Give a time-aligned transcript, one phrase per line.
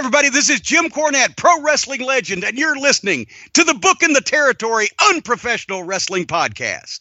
[0.00, 0.30] everybody.
[0.30, 4.88] This is Jim Cornette, pro wrestling legend, and you're listening to the Booking the Territory
[5.10, 7.00] Unprofessional Wrestling Podcast.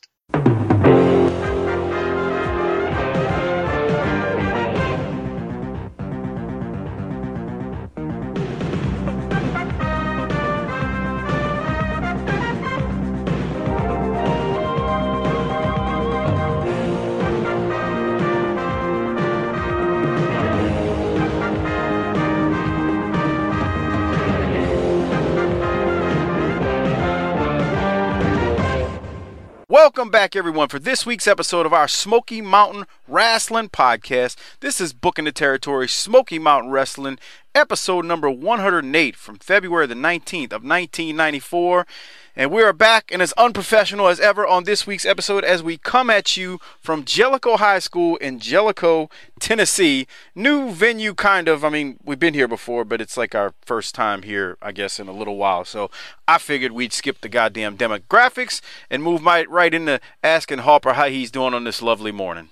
[29.90, 34.36] Welcome back, everyone, for this week's episode of our Smoky Mountain Wrestling Podcast.
[34.60, 37.18] This is Booking the Territory Smoky Mountain Wrestling,
[37.56, 41.88] episode number 108 from February the 19th of 1994.
[42.36, 45.78] And we are back and as unprofessional as ever on this week's episode as we
[45.78, 50.06] come at you from Jellicoe High School in Jellicoe, Tennessee.
[50.36, 51.66] New venue, kind of.
[51.66, 55.00] I mean, we've been here before, but it's like our first time here, I guess,
[55.00, 55.66] in a little while.
[55.66, 55.90] So
[56.28, 61.10] I figured we'd skip the goddamn demographics and move right, right into asking Harper how
[61.10, 62.52] he's doing on this lovely morning.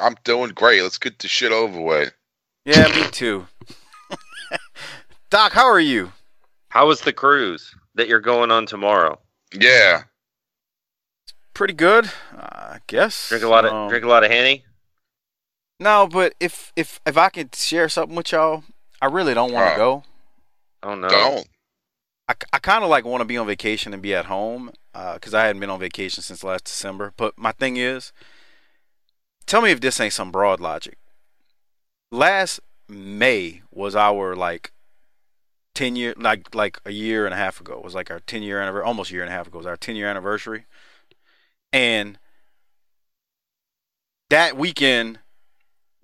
[0.00, 0.82] I'm doing great.
[0.82, 2.12] Let's get the shit over with.
[2.64, 3.46] Yeah, me too.
[5.30, 6.12] Doc, how are you?
[6.70, 7.74] How was the cruise?
[7.98, 9.18] that you're going on tomorrow?
[9.52, 10.04] Yeah.
[11.52, 13.28] Pretty good, uh, I guess.
[13.28, 14.64] Drink a lot of um, drink a lot of henny.
[15.80, 18.62] No, but if if if I can share something with y'all,
[19.02, 20.04] I really don't want to uh, go.
[20.84, 21.08] Oh no!
[21.08, 21.48] Don't.
[22.28, 25.34] I, I kind of like want to be on vacation and be at home because
[25.34, 27.12] uh, I hadn't been on vacation since last December.
[27.16, 28.12] But my thing is,
[29.48, 30.98] tell me if this ain't some broad logic.
[32.12, 34.72] Last May was our like
[35.74, 37.78] 10 year like like a year and a half ago.
[37.78, 39.58] It was like our 10 year anniversary almost a year and a half ago.
[39.58, 40.66] It was our 10 year anniversary.
[41.72, 42.18] And
[44.30, 45.18] that weekend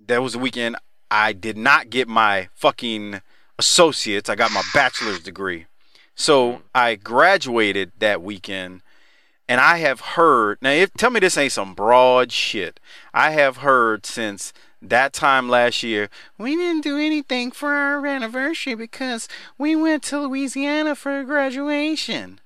[0.05, 0.75] that was the weekend
[1.09, 3.21] I did not get my fucking
[3.57, 4.29] associates.
[4.29, 5.65] I got my bachelor's degree.
[6.15, 6.61] So mm-hmm.
[6.73, 8.81] I graduated that weekend
[9.47, 12.79] and I have heard now if tell me this ain't some broad shit
[13.13, 18.75] I have heard since that time last year, we didn't do anything for our anniversary
[18.75, 19.27] because
[19.57, 22.39] we went to Louisiana for graduation.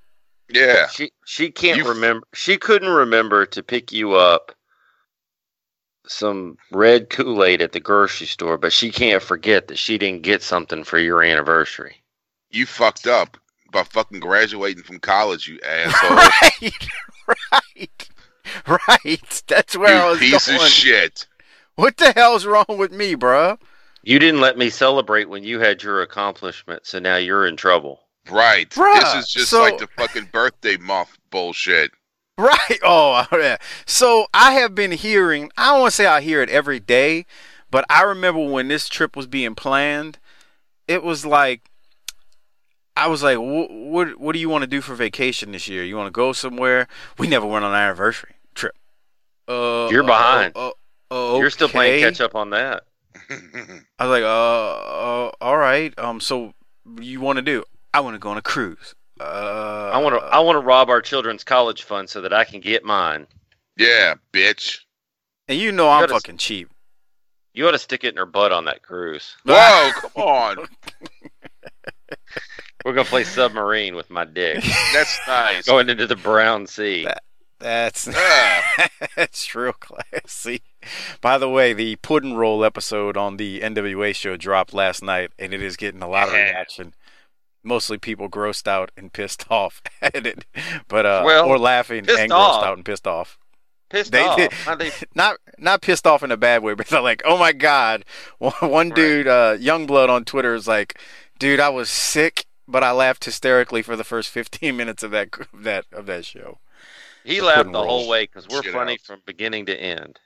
[0.48, 0.88] Yeah.
[0.88, 1.88] She she can't you...
[1.88, 4.52] remember she couldn't remember to pick you up
[6.06, 10.42] some red Kool-Aid at the grocery store, but she can't forget that she didn't get
[10.42, 12.02] something for your anniversary.
[12.50, 13.36] You fucked up
[13.70, 16.16] by fucking graduating from college, you asshole.
[16.16, 16.88] Right,
[17.52, 18.08] right,
[18.88, 19.42] right.
[19.46, 20.60] That's where you I was piece going.
[20.60, 21.26] of shit.
[21.76, 23.58] What the hell's wrong with me, bruh?
[24.02, 28.00] You didn't let me celebrate when you had your accomplishment, so now you're in trouble.
[28.30, 28.68] Right.
[28.70, 31.92] Bruh, this is just so, like the fucking birthday month bullshit.
[32.38, 32.58] Right.
[32.82, 33.56] Oh, yeah.
[33.86, 37.26] So I have been hearing, I don't want to say I hear it every day,
[37.70, 40.18] but I remember when this trip was being planned,
[40.88, 41.69] it was like,
[42.96, 45.84] I was like, what, what do you want to do for vacation this year?
[45.84, 46.88] You want to go somewhere?
[47.18, 48.74] We never went on an anniversary trip.
[49.48, 50.52] Uh, You're behind.
[50.56, 50.72] Uh, uh,
[51.12, 51.38] Okay.
[51.38, 52.84] You're still playing catch up on that.
[53.30, 55.96] I was like, uh, uh all right.
[55.98, 56.54] Um, so
[57.00, 57.64] you want to do?
[57.92, 58.94] I want to go on a cruise.
[59.18, 60.20] Uh, I want to.
[60.24, 63.26] I want to rob our children's college fund so that I can get mine.
[63.76, 64.78] Yeah, bitch.
[65.48, 66.70] And you know you I'm fucking cheap.
[67.52, 69.36] You ought to stick it in her butt on that cruise.
[69.44, 70.56] Whoa, come on.
[72.84, 74.62] We're gonna play submarine with my dick.
[74.92, 75.66] That's nice.
[75.66, 77.04] Going into the brown sea.
[77.04, 77.22] That,
[77.60, 78.06] that's
[79.16, 80.62] that's real classy.
[81.20, 85.52] By the way, the Puddin Roll episode on the NWA show dropped last night, and
[85.52, 86.94] it is getting a lot of reaction.
[87.62, 90.46] Mostly people grossed out and pissed off at it,
[90.88, 92.62] but uh, well, or laughing and off.
[92.62, 93.38] grossed out and pissed off.
[93.90, 94.78] Pissed they, off.
[94.78, 98.06] They, not not pissed off in a bad way, but they're like, "Oh my god!"
[98.38, 100.98] One, dude, uh, Youngblood on Twitter is like,
[101.38, 105.28] "Dude, I was sick, but I laughed hysterically for the first 15 minutes of that
[105.52, 106.58] of that of that show."
[107.24, 109.00] He laughed the whole way because we're funny out.
[109.00, 110.18] from beginning to end.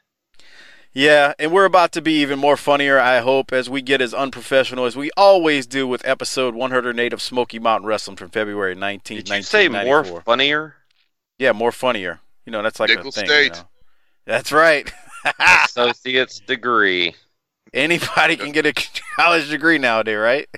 [0.92, 4.14] Yeah, and we're about to be even more funnier, I hope, as we get as
[4.14, 9.02] unprofessional as we always do with episode 108 of Smoky Mountain Wrestling from February 19th,
[9.02, 10.76] Did you say more funnier?
[11.36, 12.20] Yeah, more funnier.
[12.46, 13.26] You know, that's like Nickel a thing.
[13.26, 13.44] State.
[13.44, 13.68] You know?
[14.26, 14.90] That's right.
[15.64, 17.16] Associate's degree.
[17.72, 18.72] Anybody can get a
[19.16, 20.48] college degree nowadays, right?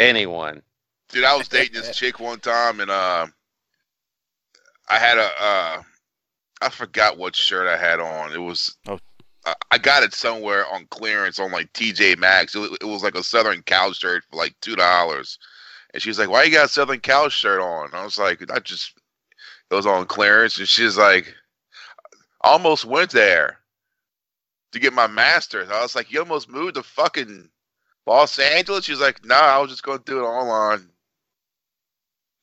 [0.00, 0.62] Anyone.
[1.12, 3.26] Dude, I was dating this chick one time, and uh,
[4.88, 5.82] I had a uh,
[6.62, 8.32] I forgot what shirt I had on.
[8.32, 8.98] It was oh.
[9.44, 12.54] I, I got it somewhere on clearance on like TJ Maxx.
[12.54, 15.38] It, it was like a Southern Cal shirt for like two dollars.
[15.92, 18.48] And she was like, "Why you got a Southern Cal shirt on?" I was like,
[18.50, 18.92] "I just
[19.70, 21.34] it was on clearance." And she's like,
[22.42, 23.58] I "Almost went there
[24.72, 27.50] to get my master's." I was like, "You almost moved to fucking
[28.06, 28.84] Los Angeles?
[28.84, 30.88] She's like, no, nah, I was just going to do it online.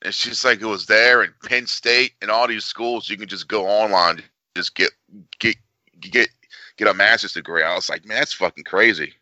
[0.04, 3.10] And just like, it was there in Penn State and all these schools.
[3.10, 4.22] You can just go online,
[4.56, 4.92] just get
[5.40, 5.56] get
[6.00, 6.30] get
[6.78, 7.64] get a master's degree.
[7.64, 9.14] I was like, man, that's fucking crazy.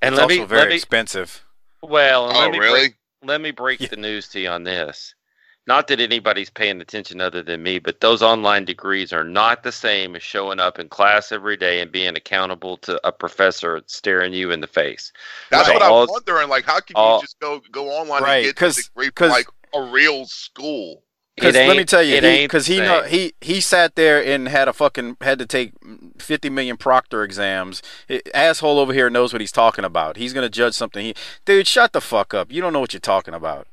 [0.00, 1.44] And it's also me, very me, expensive.
[1.82, 2.80] Well, oh, let me really?
[2.80, 3.88] Break, let me break yeah.
[3.88, 5.14] the news to you on this.
[5.66, 9.70] Not that anybody's paying attention other than me, but those online degrees are not the
[9.70, 14.32] same as showing up in class every day and being accountable to a professor staring
[14.32, 15.12] you in the face.
[15.50, 16.48] That's so what all, I'm wondering.
[16.48, 19.28] Like, how can all, you just go go online right, and get a degree from
[19.28, 21.04] like a real school?
[21.36, 24.68] Because let me tell you, because he, he know he he sat there and had
[24.68, 25.72] a fucking had to take
[26.18, 27.82] fifty million proctor exams.
[28.08, 30.16] It, asshole over here knows what he's talking about.
[30.16, 31.06] He's gonna judge something.
[31.06, 32.52] He, dude, shut the fuck up.
[32.52, 33.66] You don't know what you're talking about.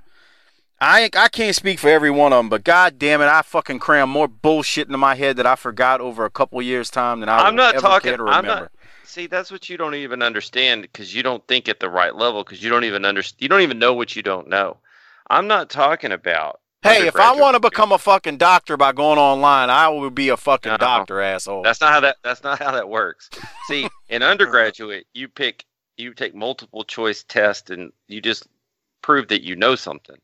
[0.82, 3.80] I I can't speak for every one of them, but god damn it, I fucking
[3.80, 7.30] cram more bullshit into my head that I forgot over a couple years time than
[7.30, 8.20] I I'm not talking.
[8.20, 8.72] I'm not.
[9.04, 12.44] See, that's what you don't even understand because you don't think at the right level
[12.44, 13.42] because you don't even understand.
[13.42, 14.78] You don't even know what you don't know.
[15.30, 19.20] I'm not talking about Hey, if I want to become a fucking doctor by going
[19.20, 21.62] online, I will be a fucking no, doctor, asshole.
[21.62, 22.18] That's not how that.
[22.24, 23.30] That's not how that works.
[23.68, 25.66] See, in undergraduate, you pick,
[25.98, 28.48] you take multiple choice tests, and you just
[29.02, 30.16] prove that you know something.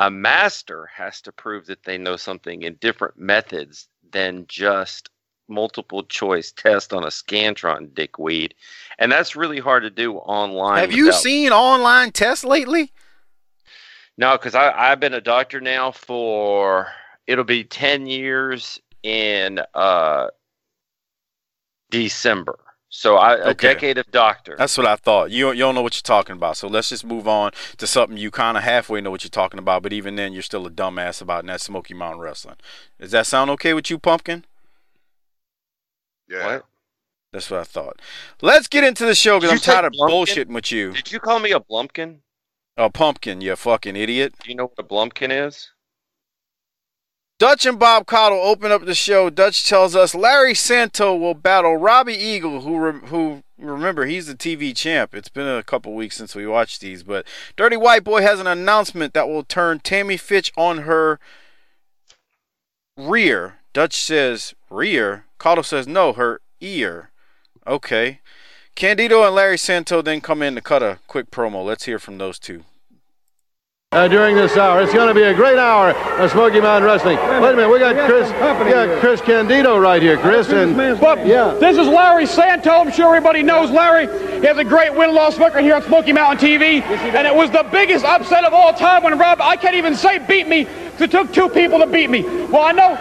[0.00, 5.10] A master has to prove that they know something in different methods than just
[5.48, 8.54] multiple choice test on a scantron, dickweed,
[8.98, 10.78] and that's really hard to do online.
[10.78, 10.98] Have without...
[10.98, 12.92] you seen online tests lately?
[14.16, 16.88] No, because I've been a doctor now for
[17.26, 20.28] it'll be ten years in uh,
[21.90, 22.58] December.
[22.90, 23.74] So I, a okay.
[23.74, 24.54] decade of doctor.
[24.56, 25.30] That's what I thought.
[25.30, 26.56] You you don't know what you're talking about.
[26.56, 29.58] So let's just move on to something you kind of halfway know what you're talking
[29.58, 32.56] about, but even then you're still a dumbass about that Smoky Mountain Wrestling.
[32.98, 34.44] Does that sound okay with you, Pumpkin?
[36.28, 36.46] Yeah.
[36.46, 36.64] What?
[37.32, 38.00] That's what I thought.
[38.40, 40.92] Let's get into the show because I'm tired of bullshitting with you.
[40.92, 42.20] Did you call me a blumpkin?
[42.78, 44.34] A pumpkin, you fucking idiot.
[44.42, 45.70] Do you know what a blumpkin is?
[47.38, 49.30] Dutch and Bob Caudle open up the show.
[49.30, 54.34] Dutch tells us Larry Santo will battle Robbie Eagle, who re- who remember he's the
[54.34, 55.14] TV champ.
[55.14, 57.24] It's been a couple weeks since we watched these, but
[57.56, 61.20] Dirty White Boy has an announcement that will turn Tammy Fytch on her
[62.96, 63.58] rear.
[63.72, 65.26] Dutch says rear.
[65.38, 67.10] Caudle says no, her ear.
[67.68, 68.18] Okay.
[68.74, 71.64] Candido and Larry Santo then come in to cut a quick promo.
[71.64, 72.64] Let's hear from those two.
[73.92, 74.82] Uh, during this hour.
[74.82, 77.16] It's going to be a great hour of Smoky Mountain Wrestling.
[77.16, 80.50] Wait a minute, we got Chris, we got Chris Candido right here, Chris.
[80.50, 81.54] And but, yeah.
[81.54, 82.68] this is Larry Santo.
[82.68, 84.06] I'm sure everybody knows Larry.
[84.42, 87.66] He has a great win-loss record here on Smoky Mountain TV, and it was the
[87.72, 89.40] biggest upset of all time when Rob.
[89.40, 90.66] I can't even say beat me.
[91.00, 92.24] It took two people to beat me.
[92.24, 92.92] Well, I know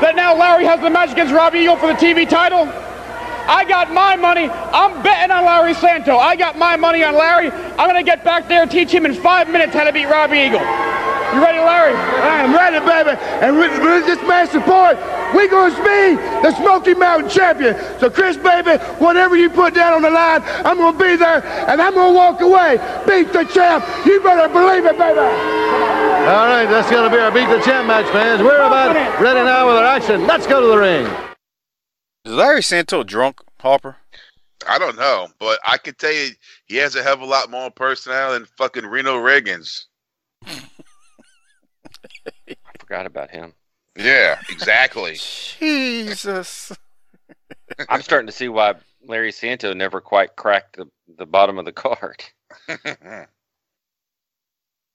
[0.00, 2.66] that now Larry has the match against Robbie Eagle for the TV title.
[3.46, 4.48] I got my money.
[4.48, 6.16] I'm betting on Larry Santo.
[6.16, 7.50] I got my money on Larry.
[7.50, 10.06] I'm going to get back there and teach him in five minutes how to beat
[10.06, 10.60] Robbie Eagle.
[10.60, 11.92] You ready, Larry?
[11.92, 13.18] I am ready, baby.
[13.44, 14.96] And with, with this man's support,
[15.34, 17.76] we're going to be the Smoky Mountain champion.
[17.98, 21.44] So, Chris, baby, whatever you put down on the line, I'm going to be there,
[21.68, 22.78] and I'm going to walk away.
[23.06, 23.84] Beat the champ.
[24.06, 25.18] You better believe it, baby.
[25.18, 28.42] All right, that's going to be our Beat the Champ match, fans.
[28.42, 30.26] We're about ready now with our action.
[30.26, 31.25] Let's go to the ring.
[32.26, 33.98] Is Larry Santo drunk, Harper?
[34.68, 36.30] I don't know, but I can tell you
[36.64, 39.84] he has a hell of a lot more personality than fucking Reno Riggins.
[40.44, 40.58] I
[42.80, 43.52] forgot about him.
[43.96, 45.14] Yeah, exactly.
[45.60, 46.72] Jesus.
[47.88, 48.74] I'm starting to see why
[49.06, 52.24] Larry Santo never quite cracked the, the bottom of the card.
[52.66, 52.76] hey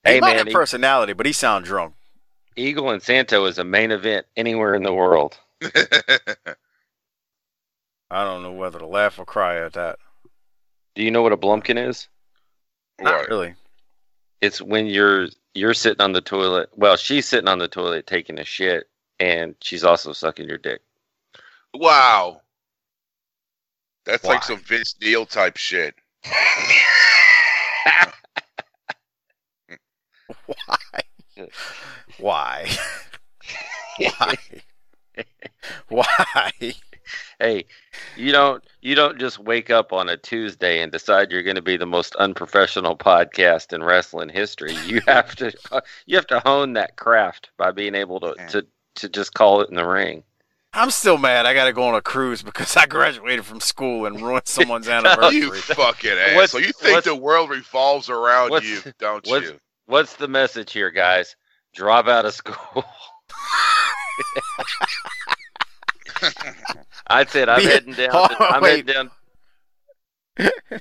[0.05, 1.93] he might man, have personality, but he sounds drunk.
[2.57, 5.38] Eagle and Santo is a main event anywhere in the world.
[8.11, 9.97] I don't know whether to laugh or cry at that.
[10.95, 12.09] Do you know what a blumpkin is?
[12.99, 13.29] Not what?
[13.29, 13.55] really.
[14.41, 16.69] It's when you're you're sitting on the toilet.
[16.75, 18.89] Well, she's sitting on the toilet taking a shit,
[19.19, 20.81] and she's also sucking your dick.
[21.73, 22.41] Wow,
[24.03, 24.33] that's Why?
[24.33, 25.95] like some Vince Neil type shit.
[30.45, 31.01] Why?
[32.19, 32.69] Why?
[33.97, 34.35] Why?
[35.87, 36.51] Why?
[37.39, 37.65] hey,
[38.15, 41.61] you don't you don't just wake up on a Tuesday and decide you're going to
[41.61, 44.75] be the most unprofessional podcast in wrestling history.
[44.85, 48.65] You have to uh, you have to hone that craft by being able to to
[48.95, 50.23] to just call it in the ring.
[50.73, 51.45] I'm still mad.
[51.45, 54.87] I got to go on a cruise because I graduated from school and ruined someone's
[54.89, 55.39] anniversary.
[55.39, 56.51] you fucking ass!
[56.51, 59.59] So you think the world revolves around you, don't what's, you?
[59.87, 61.35] What's the message here, guys?
[61.73, 62.85] Drop out of school.
[67.11, 68.29] I said I'm heading down.
[68.29, 68.87] To, I'm wait.
[68.87, 69.09] heading
[70.37, 70.51] down.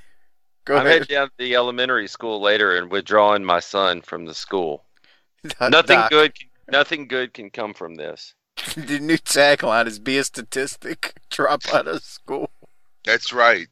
[0.65, 1.01] Go I'm ahead.
[1.01, 4.85] heading down to the elementary school later and withdrawing my son from the school.
[5.59, 6.33] Doc, Nothing good.
[6.71, 8.35] Nothing good can come from this.
[8.77, 12.51] The new tagline is "Be a statistic, drop out of school."
[13.05, 13.69] That's right.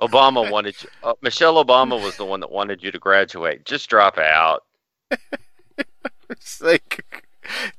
[0.00, 3.64] Obama wanted you, uh, Michelle Obama was the one that wanted you to graduate.
[3.64, 4.64] Just drop out.
[6.30, 7.04] It's like,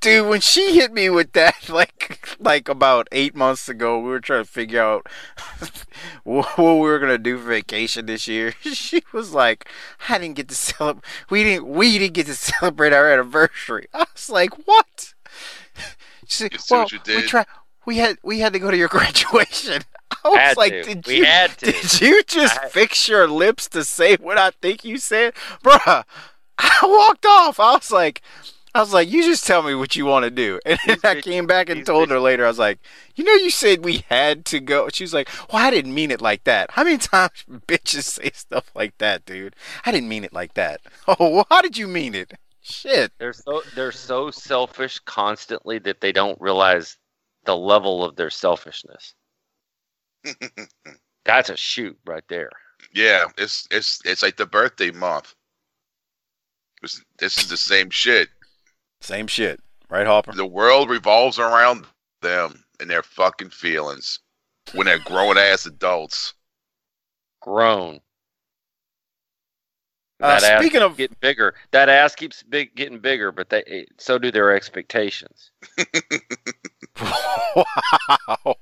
[0.01, 4.19] dude, when she hit me with that, like, like about eight months ago, we were
[4.19, 5.07] trying to figure out
[6.23, 8.53] what we were gonna do for vacation this year.
[8.63, 9.67] She was like,
[10.09, 11.03] "I didn't get to celebrate.
[11.29, 11.67] We didn't.
[11.67, 15.13] We didn't get to celebrate our anniversary." I was like, "What?"
[16.27, 17.45] She said, "Well, we try.
[17.85, 19.83] We had we had to go to your graduation."
[20.23, 20.83] I was Had like, to.
[20.83, 24.51] "Did We you had did you just I- fix your lips to say what I
[24.61, 26.03] think you said, bruh?"
[26.59, 27.59] I walked off.
[27.59, 28.21] I was like,
[28.75, 30.59] I was like, you just tell me what you want to do.
[30.65, 32.79] And then I came back and told her later, I was like,
[33.15, 34.89] you know, you said we had to go.
[34.91, 36.71] She was like, well, I didn't mean it like that.
[36.71, 39.55] How many times bitches say stuff like that, dude?
[39.85, 40.81] I didn't mean it like that.
[41.07, 42.33] Oh, well, how did you mean it?
[42.61, 43.11] Shit.
[43.19, 46.97] They're so they're so selfish constantly that they don't realize
[47.45, 49.13] the level of their selfishness.
[51.25, 52.49] That's a shoot right there.
[52.93, 55.35] yeah, it's it's it's like the birthday month.
[56.81, 58.29] It's, this is the same shit.
[59.03, 59.59] Same shit.
[59.89, 60.31] Right, Hopper?
[60.33, 61.85] The world revolves around
[62.21, 64.19] them and their fucking feelings
[64.73, 66.33] when they're grown ass adults.
[67.41, 67.99] Grown.
[70.21, 73.85] Uh, That speaking keeps of- getting bigger, that ass keeps big getting bigger, but they
[73.99, 75.51] so do their expectations.
[77.01, 78.55] wow.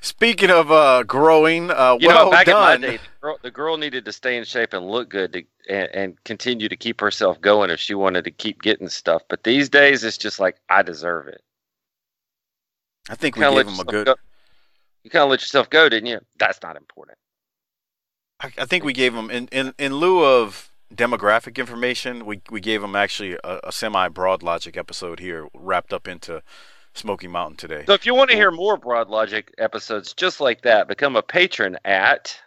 [0.00, 2.76] Speaking of uh, growing, uh, You well know, back done.
[2.76, 5.32] in my day, the girl, the girl needed to stay in shape and look good
[5.32, 9.22] to, and, and continue to keep herself going if she wanted to keep getting stuff.
[9.28, 11.42] But these days, it's just like I deserve it.
[13.08, 14.06] I think we Kinda gave him a good.
[14.06, 14.16] go-
[15.02, 16.20] You kind of let yourself go, didn't you?
[16.38, 17.18] That's not important.
[18.40, 22.60] I, I think we gave them in, in in lieu of demographic information, we we
[22.60, 26.42] gave them actually a, a semi broad logic episode here wrapped up into
[26.94, 27.84] Smoky Mountain today.
[27.86, 31.22] So if you want to hear more Broad Logic episodes just like that, become a
[31.22, 32.40] patron at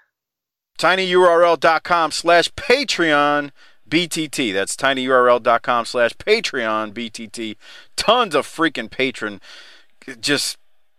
[0.78, 3.52] tinyurl.com slash patreon
[3.88, 7.56] btt that's tinyurl.com slash patreon btt
[7.96, 9.40] tons of freaking patron
[10.20, 10.58] just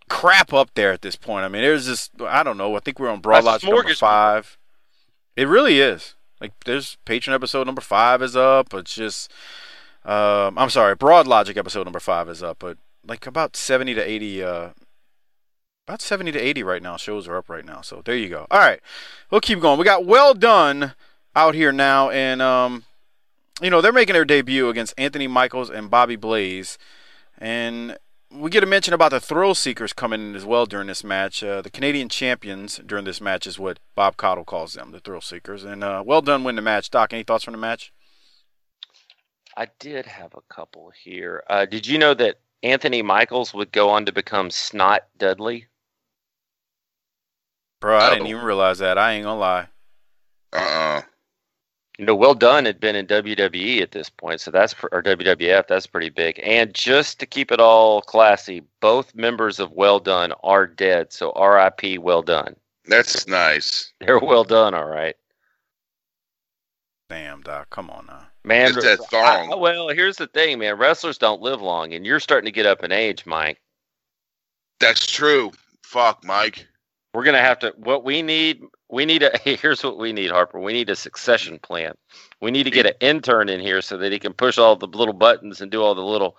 [0.08, 1.44] crap up there at this point.
[1.44, 2.76] I mean there's just i don't know.
[2.76, 4.58] I think we're on broad logic number five.
[5.36, 6.14] It really is.
[6.40, 9.30] Like there's patron episode number five is up it's just
[10.04, 14.02] um, i'm sorry broad logic episode number five is up but like about 70 to
[14.02, 14.68] 80 uh
[15.86, 18.46] about 70 to 80 right now shows are up right now so there you go.
[18.50, 18.80] All right
[19.30, 19.78] we'll keep going.
[19.78, 20.94] We got Well Dunn
[21.36, 22.84] out here now and um
[23.60, 26.78] you know they're making their debut against anthony michaels and bobby blaze
[27.38, 27.96] and
[28.34, 31.42] we get a mention about the thrill seekers coming in as well during this match.
[31.42, 35.20] Uh, the canadian champions during this match is what Bob Caudle calls them the thrill
[35.20, 36.90] seekers and uh, Well Dunn win the match.
[36.90, 37.92] Doc any thoughts from the match?
[39.56, 41.44] I did have a couple here.
[41.48, 45.66] Uh, did you know that Anthony Michaels would go on to become Snot Dudley?
[47.80, 48.30] bro i didn't Oh.
[48.30, 49.68] even realize that i ain't gonna lie
[50.52, 51.02] Uh uh
[51.98, 55.00] You know, Well Dunn had been in WWE at this point, so that's pr- or
[55.02, 55.68] WWF.
[55.68, 56.40] That's pretty big.
[56.42, 61.12] And just to keep it all classy, both members of Well Dunn are dead.
[61.12, 61.98] So R.I.P.
[61.98, 62.56] Well Dunn.
[62.86, 63.92] That's nice.
[64.00, 65.14] They're well done, all right.
[67.08, 69.60] damn doc come on now Man, It's that I- thong.
[69.60, 70.76] well, here's the thing, man.
[70.76, 73.60] Wrestlers don't live long, and you're starting to get up in age, Mike.
[74.80, 75.52] That's true.
[75.82, 76.66] Fuck, Mike.
[77.14, 77.72] We're gonna have to.
[77.78, 79.30] What we need, we need a.
[79.44, 80.58] Here's what we need, Harper.
[80.60, 81.94] We need a succession plan.
[82.40, 84.88] We need to get an intern in here so that he can push all the
[84.88, 86.36] little buttons and do all the little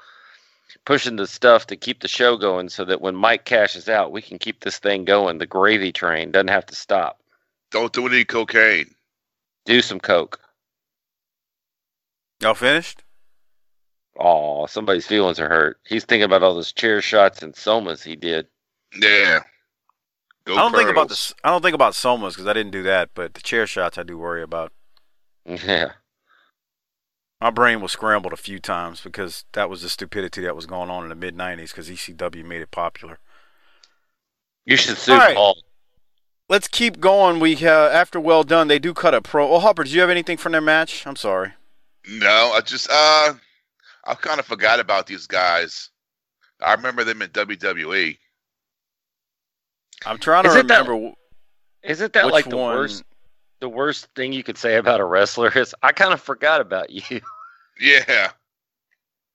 [0.86, 4.22] pushing the stuff to keep the show going, so that when Mike cashes out, we
[4.22, 5.38] can keep this thing going.
[5.38, 7.22] The gravy train doesn't have to stop.
[7.72, 8.94] Don't do any cocaine.
[9.66, 10.40] Do some coke.
[12.42, 13.04] Y'all finished
[14.18, 15.78] Oh, somebody's feelings are hurt.
[15.86, 18.48] He's thinking about all those chair shots and somas he did.
[18.98, 19.42] Yeah.
[20.46, 21.10] Go I don't think about Colonels.
[21.10, 21.34] this.
[21.44, 24.04] I don't think about somas because I didn't do that, but the chair shots I
[24.04, 24.72] do worry about.
[25.46, 25.94] Yeah.
[27.42, 30.90] My brain was scrambled a few times because that was the stupidity that was going
[30.90, 33.20] on in the mid '90s because ECW made it popular.
[34.66, 35.36] You should sue All right.
[35.36, 35.58] Paul.
[36.48, 37.40] Let's keep going.
[37.40, 39.52] We uh, after Well Dunn, they do cut a pro.
[39.52, 41.06] Oh, Hopper, do you have anything from their match?
[41.06, 41.54] I'm sorry.
[42.10, 43.34] No, I just uh
[44.06, 45.90] I kind of forgot about these guys.
[46.62, 47.30] I remember them in.
[47.30, 48.18] WWE.
[50.06, 52.76] I'm trying to Is it that- remember wh- Isn't that like the one.
[52.76, 53.04] worst?
[53.62, 56.90] The worst thing you could say about a wrestler is, I kind of forgot about
[56.90, 57.22] you.
[57.80, 58.32] Yeah.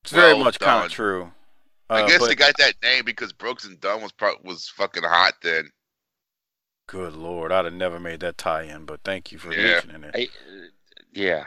[0.02, 1.30] It's very Well much kind of true.
[1.90, 4.66] I Uh, guess but they got that name because Brooks and Dunn was pro- was
[4.68, 5.70] fucking hot then.
[6.86, 9.72] Good lord, I'd have never made that tie-in, but thank you for Yeah.
[9.72, 10.14] mentioning it.
[10.14, 10.66] I, uh,
[11.12, 11.44] yeah.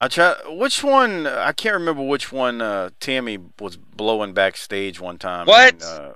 [0.00, 0.34] I try.
[0.48, 1.26] Which one?
[1.26, 2.60] I can't remember which one.
[2.62, 5.46] Uh, Tammy was blowing backstage one time.
[5.46, 5.74] What?
[5.74, 6.12] and, uh,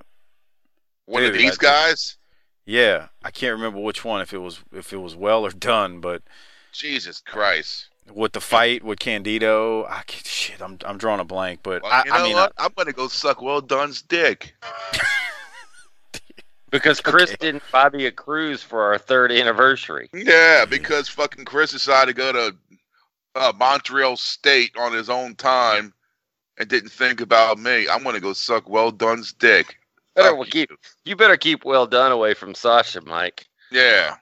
[1.05, 2.17] One of these I- guys?
[2.65, 4.21] yeah, I can't remember which one.
[4.21, 6.23] If it was if it was well or done, but
[6.71, 7.87] Jesus Christ.
[8.11, 10.61] with the fight with Candido, I can't, shit.
[10.61, 12.53] I'm I'm drawing a blank, but Well, I, you know I mean, what?
[12.57, 14.55] I'm gonna go suck Well Dunn's dick.
[16.71, 17.37] Because Chris Okay.
[17.39, 20.09] didn't buy me a cruise for our third anniversary.
[20.13, 22.55] Yeah, because fucking Chris decided to go to
[23.35, 25.93] uh, Montreal State on his own time
[26.57, 27.87] and didn't think about me.
[27.89, 29.75] I'm gonna go suck Well Dunn's dick.
[30.15, 30.51] Better Fuck well, you.
[30.51, 30.71] keep
[31.03, 33.45] you better keep Well Dunn away from Sasha, Mike.
[33.71, 34.15] Yeah.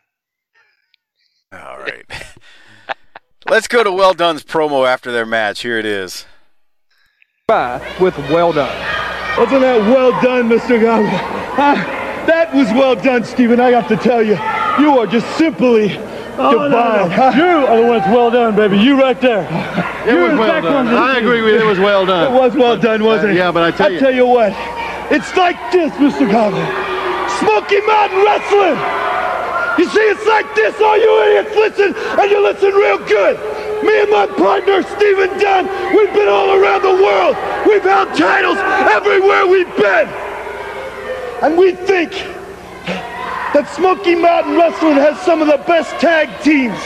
[1.52, 2.06] all right.
[3.50, 5.62] Let's go to Well Dunn's promo after their match.
[5.62, 6.26] Here it is.
[7.48, 8.80] Bye with well done.
[9.38, 10.80] Wasn't that well done, Mr.
[10.80, 11.10] Gaga?
[11.56, 13.60] Ah, that was well done, Stephen.
[13.60, 14.38] I have to tell you,
[14.80, 15.90] you are just simply
[16.38, 17.12] Oh, divine.
[17.38, 18.78] You are the one that's well done, baby.
[18.80, 19.44] You right there.
[20.08, 20.88] It was well done.
[20.88, 21.62] I agree with you.
[21.62, 22.34] It was well done.
[22.34, 23.38] It was well done, uh, wasn't it?
[23.38, 24.52] Yeah, but I tell I you- tell you what,
[25.12, 26.26] it's like this, Mr.
[26.30, 26.66] Gaga.
[27.40, 28.78] Smoky Mountain Wrestling.
[29.78, 30.76] You see, it's like this.
[30.82, 33.38] All you idiots listen, and you listen real good.
[33.84, 37.36] Me and my partner, Stephen Dunn, we've been all around the world.
[37.68, 38.58] We've held titles
[38.94, 40.08] everywhere we've been.
[41.42, 42.14] And we think
[43.54, 46.80] that Smoky Mountain Wrestling has some of the best tag teams.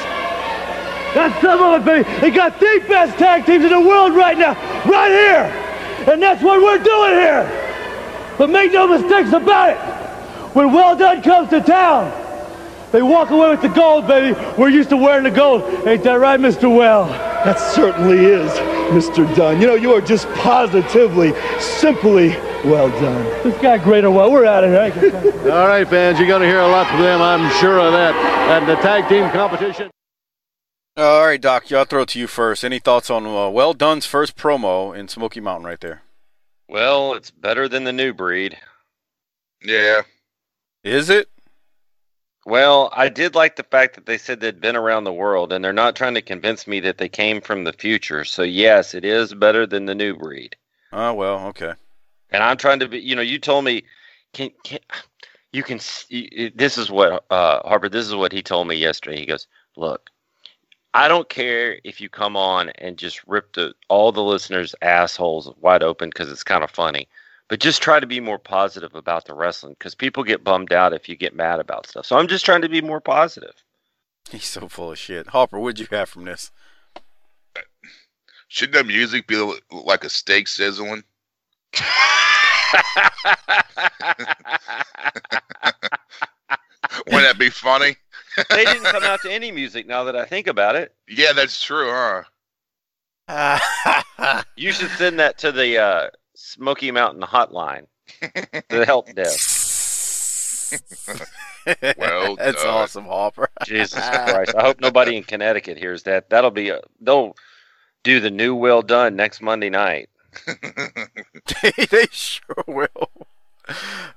[1.16, 2.20] That's some of it, baby.
[2.20, 6.14] They got the best tag teams in the world right now, right here.
[6.14, 8.36] And that's what we're doing here.
[8.38, 9.78] But make no mistakes about it.
[10.56, 12.12] When Well Dunn comes to town,
[12.92, 14.38] they walk away with the gold, baby.
[14.58, 15.64] We're used to wearing the gold.
[15.88, 16.74] Ain't that right, Mr.
[16.74, 17.08] Well?
[17.08, 18.52] That certainly is,
[18.92, 19.34] Mr.
[19.36, 19.62] Dunn.
[19.62, 23.24] You know, you are just positively, simply well done.
[23.44, 24.32] This guy great or what?
[24.32, 25.52] We're out of here.
[25.52, 27.22] All right, fans, you're going to hear a lot from them.
[27.22, 28.16] I'm sure of that.
[28.50, 29.90] And the tag team competition.
[30.96, 31.70] All right, Doc.
[31.70, 32.64] Y'all throw it to you first.
[32.64, 36.02] Any thoughts on uh, Well Dunn's first promo in Smoky Mountain right there?
[36.68, 38.58] Well, it's better than the new breed.
[39.64, 40.02] Yeah.
[40.84, 41.30] Is it?
[42.48, 45.64] Well, I did like the fact that they said they'd been around the world, and
[45.64, 48.24] they're not trying to convince me that they came from the future.
[48.24, 50.56] So yes, it is better than the new breed.
[50.94, 51.74] Oh well, okay.
[52.32, 53.00] And I'm trying to be.
[53.00, 53.84] You know, you told me,
[54.34, 54.80] can can
[55.52, 55.78] you can.
[55.78, 57.90] s- y- y- This is what uh, Harper.
[57.90, 59.20] This is what he told me yesterday.
[59.20, 60.10] He goes, look.
[60.94, 65.52] I don't care if you come on and just rip the, all the listeners' assholes
[65.60, 67.08] wide open because it's kind of funny.
[67.50, 70.94] But just try to be more positive about the wrestling because people get bummed out
[70.94, 72.08] if you get mad about stuff.
[72.08, 73.54] So I'm just trying to be more positive.
[74.32, 75.28] He's so full of shit.
[75.28, 76.50] Hopper, what'd you have from this?
[78.48, 79.36] Shouldn't that music be
[79.72, 81.04] like a steak sizzling?
[87.08, 87.96] Wouldn't that be funny?
[88.50, 90.94] they didn't come out to any music now that I think about it.
[91.08, 92.24] Yeah, that's true, huh?
[94.56, 97.86] You should send that to the uh, Smoky Mountain hotline,
[98.70, 100.74] the help desk.
[101.98, 102.74] Well That's done.
[102.74, 103.50] awesome, Hopper.
[103.66, 104.56] Jesus Christ!
[104.56, 106.30] I hope nobody in Connecticut hears that.
[106.30, 107.36] That'll be a, they'll
[108.04, 110.10] do the new well done next Monday night.
[111.64, 113.10] they sure will.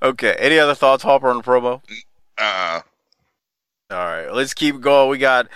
[0.03, 0.37] Okay.
[0.39, 1.83] Any other thoughts, Hopper, on the promo?
[2.39, 2.81] uh,
[3.91, 5.11] All right, let's keep going.
[5.11, 5.49] We got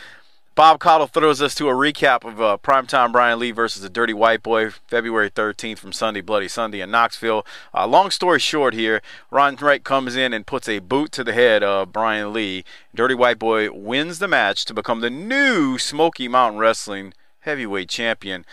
[0.54, 4.12] Bob Caudle throws us to a recap of uh, primetime Brian Lee versus the Dirty
[4.14, 7.44] White Boy, February 13th from Sunday Bloody Sunday in Knoxville.
[7.74, 11.32] Uh, long story short here, Ron Wright comes in and puts a boot to the
[11.32, 12.64] head of Brian Lee.
[12.94, 18.44] Dirty White Boy wins the match to become the new Smoky Mountain Wrestling heavyweight champion.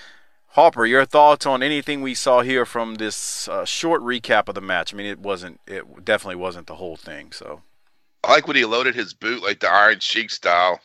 [0.51, 4.61] Hopper, your thoughts on anything we saw here from this uh, short recap of the
[4.61, 4.93] match?
[4.93, 7.31] I mean, it wasn't, it definitely wasn't the whole thing.
[7.31, 7.61] So,
[8.23, 10.81] I like when he loaded his boot like the Iron Sheik style.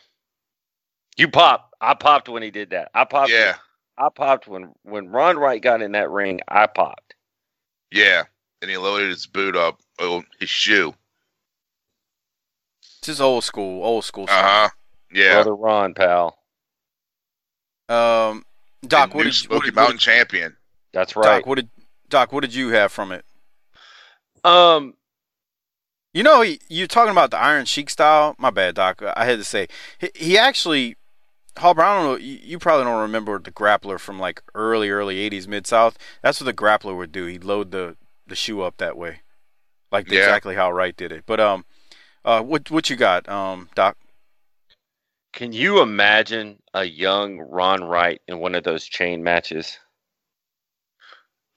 [1.17, 1.71] You pop.
[1.81, 2.89] I popped when he did that.
[2.93, 3.31] I popped.
[3.31, 3.55] Yeah,
[3.97, 6.39] I popped when when Ron Wright got in that ring.
[6.47, 7.15] I popped.
[7.91, 8.23] yeah.
[8.59, 10.95] And he loaded his boot up, oh, his shoe.
[13.03, 14.69] just old school, old school Uh huh.
[15.13, 15.35] Yeah.
[15.35, 16.39] Brother Ron, pal.
[17.87, 18.45] Um,
[18.85, 20.55] Doc, what new did, you, what, Smoky did, Mountain what champion.
[20.93, 21.23] That's right.
[21.39, 21.69] Doc, what did
[22.09, 23.25] Doc, what did you have from it?
[24.43, 24.93] Um,
[26.13, 28.35] You know, he, you're talking about the Iron Sheik style.
[28.37, 29.01] My bad, Doc.
[29.15, 29.67] I had to say
[29.99, 30.95] he, he actually.
[31.57, 32.15] Hopper, I don't know.
[32.17, 35.97] You, you probably don't remember the grappler from like early, early '80s Mid South.
[36.21, 37.25] That's what the grappler would do.
[37.25, 39.21] He'd load the the shoe up that way,
[39.91, 40.19] like Yeah.
[40.19, 41.23] exactly how Wright did it.
[41.25, 41.65] But um,
[42.23, 43.97] uh, what what you got, um, Doc?
[45.37, 49.77] Can you imagine a young Ron Wright in one of those chain matches?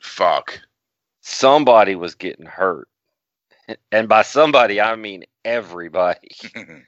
[0.03, 0.61] Fuck.
[1.23, 2.89] Somebody was getting hurt.
[3.91, 6.29] and by somebody, I mean everybody.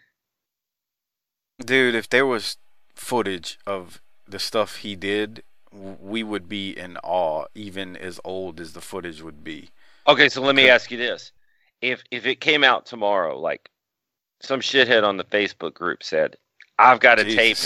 [1.64, 2.58] Dude, if there was
[2.94, 8.74] footage of the stuff he did, we would be in awe, even as old as
[8.74, 9.70] the footage would be.
[10.06, 11.32] Okay, so let me ask you this:
[11.80, 13.70] if if it came out tomorrow, like
[14.42, 16.36] some shithead on the Facebook group said,
[16.82, 17.58] "I've got a tape,"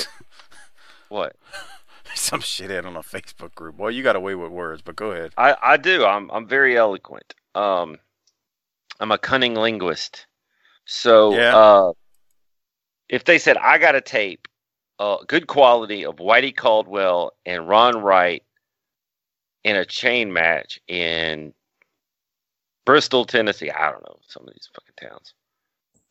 [1.09, 1.37] what?
[2.15, 3.77] some shithead on a Facebook group.
[3.77, 5.33] Boy, you got away with words, but go ahead.
[5.37, 6.05] I I do.
[6.05, 7.35] I'm I'm very eloquent.
[7.55, 7.99] Um,
[9.01, 10.27] I'm a cunning linguist.
[10.85, 11.57] So yeah.
[11.57, 11.93] uh,
[13.09, 14.49] if they said I got a tape,
[14.99, 18.43] uh, good quality of Whitey Caldwell and Ron Wright
[19.65, 21.53] in a chain match in
[22.85, 23.71] Bristol, Tennessee.
[23.71, 25.35] I don't know some of these fucking towns.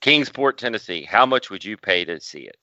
[0.02, 1.04] Kingsport, Tennessee.
[1.04, 2.58] How much would you pay to see it?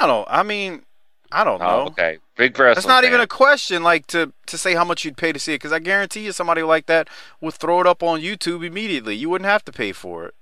[0.00, 0.26] I don't.
[0.30, 0.82] I mean,
[1.32, 1.80] I don't oh, know.
[1.80, 2.74] Oh, okay, big wrestling.
[2.74, 3.12] That's not fan.
[3.12, 3.82] even a question.
[3.82, 6.32] Like to to say how much you'd pay to see it, because I guarantee you,
[6.32, 7.08] somebody like that
[7.40, 9.16] would throw it up on YouTube immediately.
[9.16, 10.34] You wouldn't have to pay for it.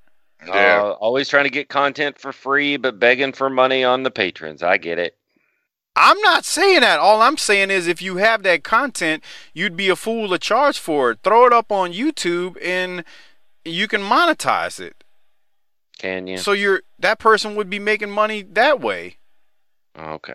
[0.46, 0.82] Yeah.
[0.82, 4.62] Uh, always trying to get content for free, but begging for money on the patrons.
[4.62, 5.16] I get it.
[5.96, 6.98] I'm not saying that.
[6.98, 10.78] All I'm saying is if you have that content, you'd be a fool to charge
[10.78, 11.20] for it.
[11.22, 13.04] Throw it up on YouTube and
[13.64, 15.04] you can monetize it.
[15.98, 16.36] Can you?
[16.36, 19.18] So you're that person would be making money that way.
[19.98, 20.34] Okay.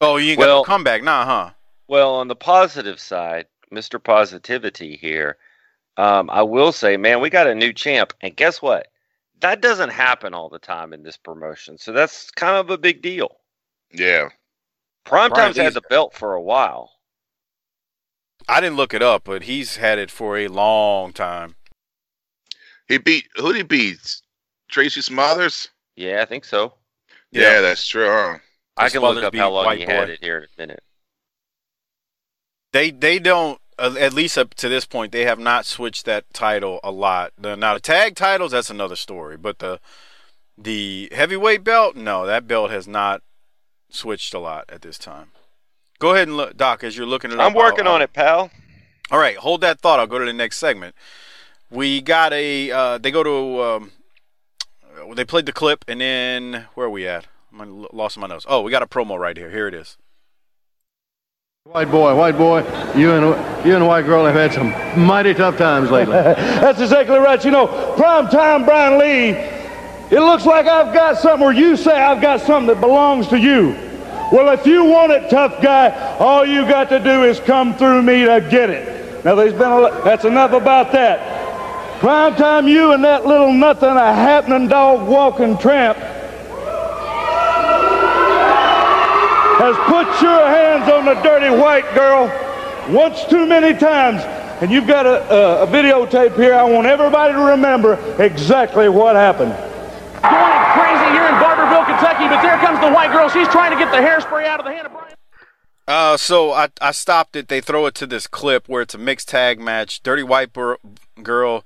[0.00, 1.50] Oh, you ain't well, got no comeback now, huh?
[1.88, 4.02] Well, on the positive side, Mr.
[4.02, 5.36] Positivity here,
[5.96, 8.88] um, I will say, man, we got a new champ, and guess what?
[9.44, 11.76] that doesn't happen all the time in this promotion.
[11.76, 13.36] So that's kind of a big deal.
[13.92, 14.30] Yeah.
[15.04, 16.92] Primetime's had the belt for a while.
[18.48, 21.56] I didn't look it up, but he's had it for a long time.
[22.88, 24.16] He beat who did he beat?
[24.70, 25.68] Tracy Smothers?
[25.94, 26.74] Yeah, I think so.
[27.34, 28.06] Yeah, yeah that's true.
[28.06, 28.38] Huh?
[28.76, 29.92] I can look up how long he boy.
[29.92, 30.82] had it here in a minute.
[32.72, 36.80] They they don't at least up to this point, they have not switched that title
[36.84, 37.32] a lot.
[37.36, 39.36] The, now the tag titles, that's another story.
[39.36, 39.80] But the
[40.56, 43.22] the heavyweight belt, no, that belt has not
[43.90, 45.28] switched a lot at this time.
[45.98, 47.40] Go ahead and look, Doc, as you're looking at it.
[47.40, 48.50] I'm working I'll, on I'll, it, pal.
[49.10, 49.98] All right, hold that thought.
[49.98, 50.94] I'll go to the next segment.
[51.70, 52.70] We got a.
[52.70, 53.62] Uh, they go to.
[53.62, 53.92] Um,
[55.14, 57.26] they played the clip, and then where are we at?
[57.58, 58.44] I lost my nose.
[58.48, 59.50] Oh, we got a promo right here.
[59.50, 59.96] Here it is.
[61.64, 62.60] White boy, white boy,
[62.94, 64.68] you and you and white girl have had some
[65.02, 66.12] mighty tough times lately.
[66.14, 67.42] That's exactly right.
[67.42, 69.30] You know, prime time Brian Lee,
[70.14, 73.38] it looks like I've got something, or you say I've got something that belongs to
[73.38, 73.70] you.
[74.30, 78.02] Well, if you want it, tough guy, all you got to do is come through
[78.02, 79.24] me to get it.
[79.24, 81.44] Now, there's been a, that's enough about that.
[82.00, 85.96] Prime time, you and that little nothing, a happening dog walking tramp
[89.58, 92.26] has put your hands on the dirty white girl
[92.90, 94.22] once too many times.
[94.60, 96.54] And you've got a, a, a videotape here.
[96.54, 99.52] I want everybody to remember exactly what happened.
[99.52, 103.28] Going crazy here in Barbourville, Kentucky, but there comes the white girl.
[103.28, 105.14] She's trying to get the hairspray out of the hand of Brian.
[105.86, 107.48] Uh, so I, I stopped it.
[107.48, 110.02] They throw it to this clip where it's a mixed tag match.
[110.02, 110.78] Dirty white bur-
[111.22, 111.64] girl.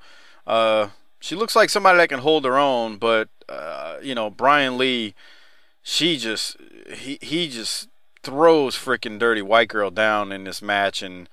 [0.49, 0.89] Uh,
[1.21, 5.15] she looks like somebody that can hold her own, but uh, you know, Brian Lee,
[5.83, 6.57] she just
[6.91, 7.89] he he just
[8.23, 11.29] throws freaking dirty white girl down in this match, and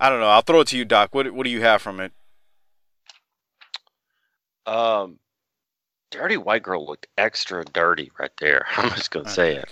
[0.00, 0.28] I don't know.
[0.28, 1.14] I'll throw it to you, Doc.
[1.14, 2.12] What what do you have from it?
[4.64, 5.18] Um,
[6.10, 8.64] dirty white girl looked extra dirty right there.
[8.78, 9.68] I'm just gonna say it.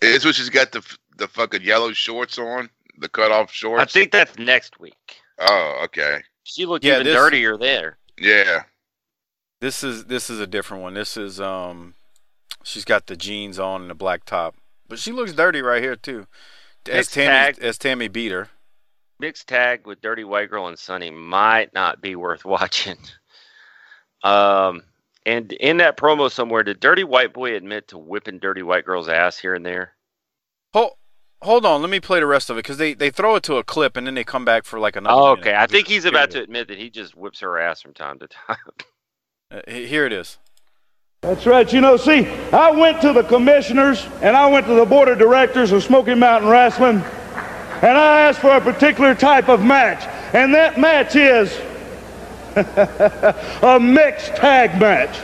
[0.00, 0.82] It's what she's got the
[1.16, 3.82] the fucking yellow shorts on, the cut off shorts.
[3.82, 5.16] I think that's next week.
[5.40, 6.22] Oh, okay.
[6.44, 7.96] She looked yeah, even this, dirtier there.
[8.20, 8.64] Yeah.
[9.60, 10.94] This is this is a different one.
[10.94, 11.94] This is um,
[12.62, 14.54] she's got the jeans on and the black top.
[14.88, 16.26] But she looks dirty right here too.
[16.88, 18.48] As Tammy, as Tammy beat her.
[19.18, 22.98] Mixed tag with Dirty White Girl and Sunny might not be worth watching.
[24.22, 24.82] Um,
[25.26, 29.08] and in that promo somewhere, did Dirty White Boy admit to whipping Dirty White Girl's
[29.08, 29.92] ass here and there?
[30.72, 30.92] Hold,
[31.42, 31.80] hold on.
[31.80, 33.96] Let me play the rest of it because they, they throw it to a clip
[33.96, 35.14] and then they come back for like another.
[35.14, 35.54] Oh, okay.
[35.54, 38.28] I think he's about to admit that he just whips her ass from time to
[38.28, 38.56] time.
[39.50, 40.38] uh, here it is.
[41.22, 41.70] That's right.
[41.70, 45.18] You know, see, I went to the commissioners and I went to the board of
[45.18, 47.02] directors of Smoky Mountain Wrestling
[47.82, 50.06] and I asked for a particular type of match.
[50.34, 51.58] And that match is
[52.56, 55.18] a mixed tag match.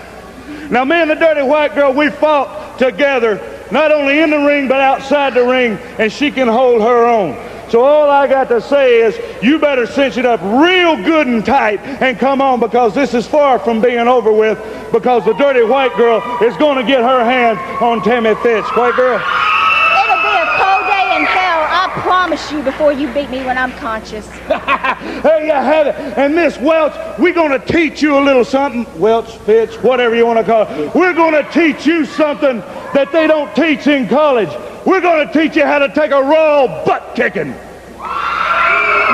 [0.70, 3.36] Now, me and the Dirty White Girl, we fought together,
[3.70, 7.36] not only in the ring, but outside the ring, and she can hold her own.
[7.70, 11.44] So all I got to say is you better cinch it up real good and
[11.44, 14.56] tight and come on because this is far from being over with
[14.92, 18.64] because the dirty white girl is going to get her hands on Tammy Fytch.
[18.76, 19.18] White girl.
[19.18, 22.26] It'll be a cold day in hell, I promise.
[22.40, 24.26] promise you before you beat me when I'm conscious.
[24.48, 25.94] there you have it.
[26.18, 28.84] And Miss Welch, we're going to teach you a little something.
[28.98, 30.92] Welch, Fytch, whatever you want to call it.
[30.96, 32.58] We're going to teach you something
[32.92, 34.48] that they don't teach in college.
[34.84, 37.50] We're going to teach you how to take a raw butt kicking.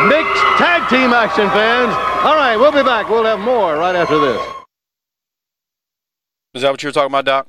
[0.08, 1.92] Mixed tag team action, fans.
[2.24, 3.10] All right, we'll be back.
[3.10, 4.40] We'll have more right after this.
[6.54, 7.48] Is that what you were talking about, Doc?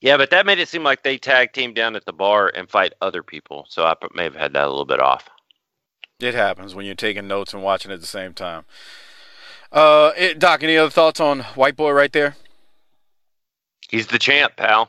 [0.00, 2.70] Yeah, but that made it seem like they tag team down at the bar and
[2.70, 3.66] fight other people.
[3.68, 5.28] So I may have had that a little bit off.
[6.20, 8.64] It happens when you're taking notes and watching at the same time.
[9.70, 12.36] Uh, it, Doc, any other thoughts on White Boy right there?
[13.88, 14.88] He's the champ, pal.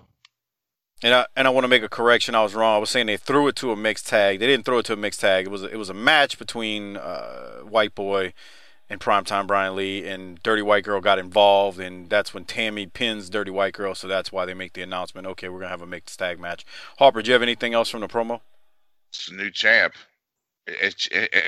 [1.02, 2.36] And I and I want to make a correction.
[2.36, 2.76] I was wrong.
[2.76, 4.40] I was saying they threw it to a mixed tag.
[4.40, 5.46] They didn't throw it to a mixed tag.
[5.46, 8.34] It was it was a match between uh, White Boy
[8.90, 13.30] and Primetime Brian Lee, and Dirty White Girl got involved, and that's when Tammy pins
[13.30, 13.94] Dirty White Girl.
[13.96, 15.28] So that's why they make the announcement.
[15.28, 16.66] Okay, we're gonna have a mixed tag match.
[16.98, 18.42] Harper, do you have anything else from the promo?
[19.10, 19.94] It's a new champ,
[20.68, 20.96] and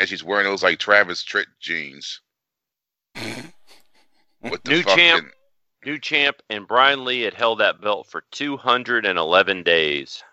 [0.06, 2.21] she's wearing those like Travis Tritt jeans.
[4.41, 5.27] With the new fucking, champ
[5.86, 10.23] New champ and Brian Lee had held that belt for 211 days.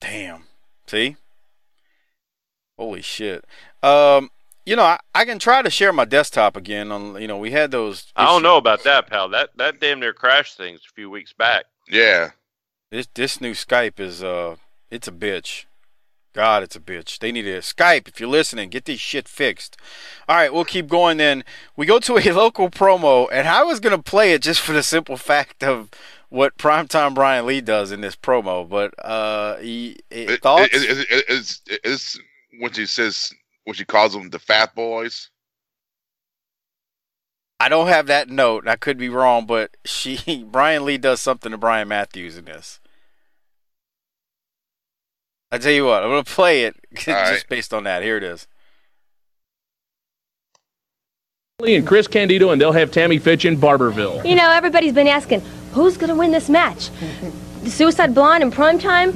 [0.00, 0.44] Damn.
[0.86, 1.16] See?
[2.78, 3.46] Holy shit.
[3.82, 4.30] Um,
[4.66, 7.50] you know, I, I can try to share my desktop again on you know, we
[7.50, 8.12] had those issues.
[8.16, 9.28] I don't know about that, pal.
[9.28, 11.66] That that damn near crashed things a few weeks back.
[11.88, 12.30] Yeah.
[12.90, 14.56] This this new Skype is uh
[14.90, 15.64] it's a bitch.
[16.32, 17.20] God, it's a bitch.
[17.20, 18.68] They need to Skype if you're listening.
[18.68, 19.76] Get this shit fixed.
[20.28, 21.44] All right, we'll keep going then.
[21.76, 24.82] We go to a local promo, and I was gonna play it just for the
[24.82, 25.90] simple fact of
[26.30, 28.68] what Primetime Brian Lee does in this promo.
[28.68, 30.70] But uh, he, it, thoughts?
[30.72, 32.18] It, it, it's, it's
[32.58, 33.32] when she says
[33.64, 35.30] when she calls them the fat boys.
[37.60, 38.68] I don't have that note.
[38.68, 42.80] I could be wrong, but she Brian Lee does something to Brian Matthews in this.
[45.50, 47.44] I tell you what, I'm gonna play it just right.
[47.48, 48.02] based on that.
[48.02, 48.46] Here it is.
[51.64, 54.26] And Chris Candido, and they'll have Tammy Fytch in Barbourville.
[54.28, 55.40] You know, everybody's been asking
[55.72, 56.90] who's gonna win this match.
[57.64, 59.10] The Suicide Blonde in prime time,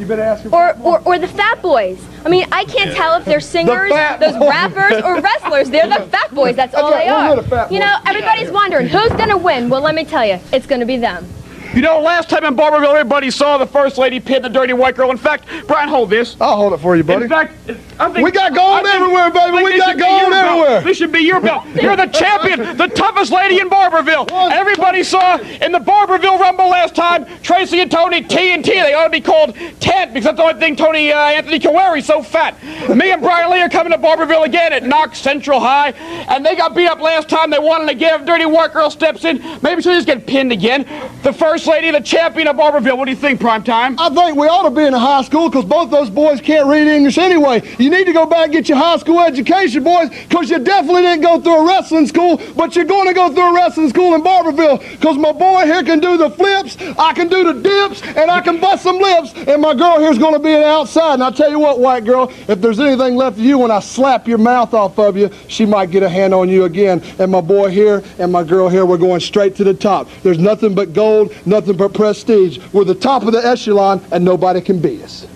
[0.53, 2.03] or, or or the Fat Boys.
[2.25, 5.69] I mean, I can't tell if they're singers, those rappers, or wrestlers.
[5.71, 6.57] They're the Fat Boys.
[6.57, 7.37] That's all they are.
[7.71, 9.69] You know, everybody's wondering who's gonna win.
[9.69, 11.27] Well, let me tell you, it's gonna be them.
[11.75, 14.97] You know, last time in Barbourville, everybody saw the first lady pin the dirty white
[14.97, 15.11] girl.
[15.11, 16.35] In fact, Brian, hold this.
[16.41, 17.25] I'll hold it for you, buddy.
[17.25, 17.53] In fact,
[18.01, 19.65] I think, we got gold everywhere, baby.
[19.65, 20.81] We got gold everywhere.
[20.81, 21.67] This should be your belt.
[21.83, 24.31] You're the champion, the toughest lady in Barbourville.
[24.51, 28.65] Everybody saw in the Barbourville Rumble last time, Tracy and Tony TNT.
[28.65, 31.75] They ought to be called Tent because that's the only thing Tony uh, Anthony can
[31.75, 31.95] wear.
[31.95, 32.61] He's so fat.
[32.89, 36.57] Me and Brian Lee are coming to Barbourville again at Knox Central High, and they
[36.57, 37.51] got beat up last time.
[37.51, 38.25] They wanted to give.
[38.25, 39.39] Dirty White Girl steps in.
[39.63, 40.87] Maybe she'll just get pinned again.
[41.23, 42.99] The first lady, the champion of Barbourville.
[42.99, 43.99] What do you think, Prime Time?
[43.99, 46.67] I think we ought to be in a high school because both those boys can't
[46.67, 47.63] read English anyway.
[47.79, 51.03] You need to go back and get your high school education, boys, because you definitely
[51.03, 54.15] didn't go through a wrestling school, but you're going to go through a wrestling school
[54.15, 58.03] in Barbourville because my boy here can do the flips, I can do the dips,
[58.03, 61.15] and I can bust some lips, and my girl here's going to be an outside.
[61.15, 63.81] And I tell you what, white girl, if there's anything left of you when I
[63.81, 67.03] slap your mouth off of you, she might get a hand on you again.
[67.19, 70.09] And my boy here and my girl here, we're going straight to the top.
[70.23, 72.59] There's nothing but gold, nothing but prestige.
[72.73, 75.27] We're the top of the echelon, and nobody can beat us.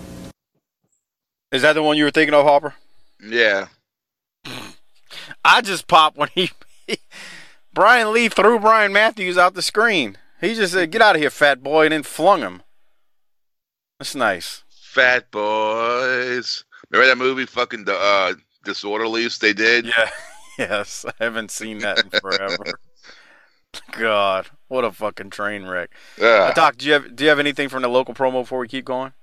[1.51, 2.73] Is that the one you were thinking of, Hopper?
[3.23, 3.67] Yeah.
[5.45, 6.51] I just popped when he,
[7.73, 10.17] Brian Lee threw Brian Matthews out the screen.
[10.41, 12.63] He just said, "Get out of here, fat boy," and then flung him.
[13.99, 14.63] That's nice.
[14.69, 16.65] Fat boys.
[16.89, 18.33] Remember that movie, fucking the uh,
[18.65, 19.39] Disorderlies?
[19.39, 19.85] They did.
[19.85, 20.09] Yeah.
[20.59, 22.77] Yes, I haven't seen that in forever.
[23.93, 25.91] God, what a fucking train wreck.
[26.19, 26.49] Yeah.
[26.49, 28.67] Uh, Doc, do you have do you have anything from the local promo before we
[28.67, 29.13] keep going?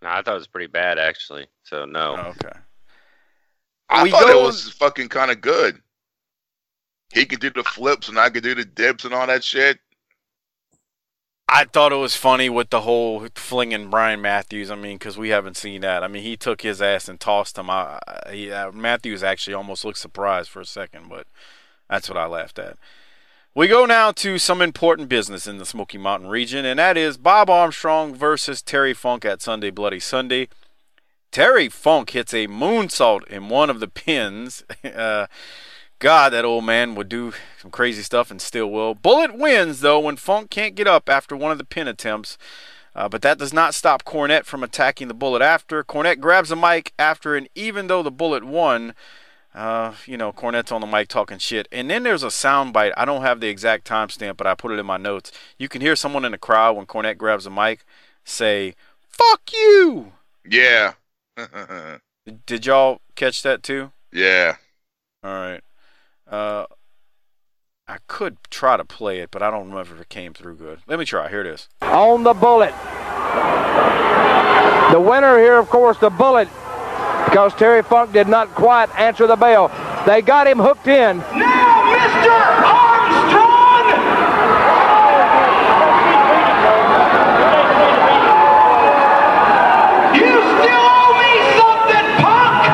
[0.00, 1.48] No, I thought it was pretty bad actually.
[1.64, 2.16] So no.
[2.18, 2.58] Oh, okay.
[3.90, 4.40] I we thought go...
[4.40, 5.82] it was fucking kind of good.
[7.12, 9.78] He could do the flips and I could do the dips and all that shit.
[11.48, 14.70] I thought it was funny with the whole flinging Brian Matthews.
[14.70, 16.02] I mean, because we haven't seen that.
[16.02, 17.68] I mean, he took his ass and tossed him.
[17.68, 17.98] I,
[18.30, 21.26] he, uh, Matthews actually almost looked surprised for a second, but
[21.90, 22.78] that's what I laughed at.
[23.54, 27.18] We go now to some important business in the Smoky Mountain region, and that is
[27.18, 30.48] Bob Armstrong versus Terry Funk at Sunday Bloody Sunday.
[31.30, 34.64] Terry Funk hits a moonsault in one of the pins.
[34.82, 35.26] Uh,
[35.98, 38.94] God, that old man would do some crazy stuff and still will.
[38.94, 42.38] Bullet wins, though, when Funk can't get up after one of the pin attempts.
[42.96, 45.84] Uh, but that does not stop Cornette from attacking the Bullet after.
[45.84, 48.94] Cornette grabs a mic after, and even though the Bullet won,
[49.54, 51.68] uh, you know, Cornette's on the mic talking shit.
[51.70, 52.92] And then there's a sound bite.
[52.96, 55.30] I don't have the exact timestamp, but I put it in my notes.
[55.58, 57.84] You can hear someone in the crowd when Cornette grabs a mic
[58.24, 58.74] say,
[59.08, 60.12] fuck you.
[60.48, 60.94] Yeah.
[62.46, 63.92] Did y'all catch that too?
[64.12, 64.56] Yeah.
[65.22, 65.60] All right.
[66.26, 66.66] Uh,
[67.86, 70.80] I could try to play it, but I don't remember if it came through good.
[70.86, 71.28] Let me try.
[71.28, 71.68] Here it is.
[71.82, 72.74] On the bullet.
[74.92, 76.48] The winner here, of course, the bullet,
[77.32, 79.70] because Terry Funk did not quite answer the bell.
[80.04, 81.16] They got him hooked in.
[81.16, 82.28] Now, Mr.
[82.60, 83.88] Armstrong!
[90.12, 90.28] You
[90.60, 92.68] still owe me something, punk!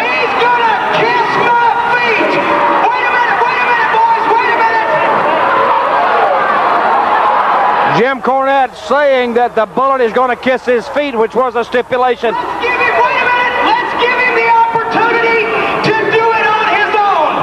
[0.00, 2.32] He's gonna kiss my feet!
[2.88, 4.88] Wait a minute, wait a minute, boys, wait a minute!
[8.62, 12.32] Saying that the bullet is going to kiss his feet, which was a stipulation.
[12.32, 15.50] Let's give him, wait a minute, let's give him the opportunity
[15.82, 17.42] to do it on his own!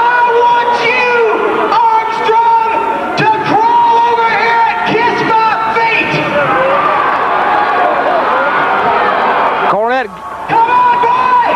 [0.00, 1.36] I want you,
[1.76, 2.72] Armstrong,
[3.20, 6.24] to crawl over here and kiss my feet!
[9.68, 10.08] Cornette,
[10.48, 11.52] Come on, boy!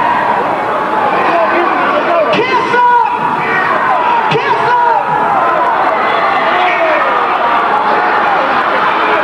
[2.37, 3.16] Kiss him!
[4.29, 5.09] Kiss him!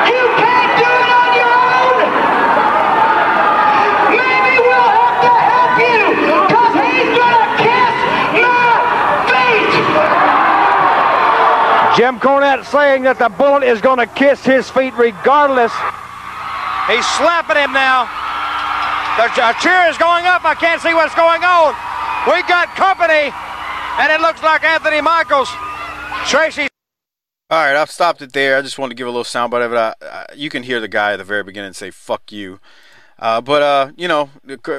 [0.05, 1.96] You can't do it on your own!
[4.12, 6.00] Maybe we'll have to help you,
[6.44, 7.94] because he's gonna kiss
[8.44, 8.68] my
[9.33, 9.74] feet!
[12.64, 15.72] Jim saying that the bullet is going to kiss his feet regardless.
[16.88, 18.09] He's slapping him now.
[19.16, 20.44] The ch- cheer is going up.
[20.44, 21.74] I can't see what's going on.
[22.27, 23.33] We got company,
[24.00, 25.48] and it looks like Anthony Michaels.
[26.27, 26.68] Tracy.
[27.50, 28.57] All right, I've stopped it there.
[28.57, 29.77] I just wanted to give a little soundbite of it.
[29.77, 32.59] I, I, you can hear the guy at the very beginning say "fuck you,"
[33.18, 34.31] uh, but uh, you know,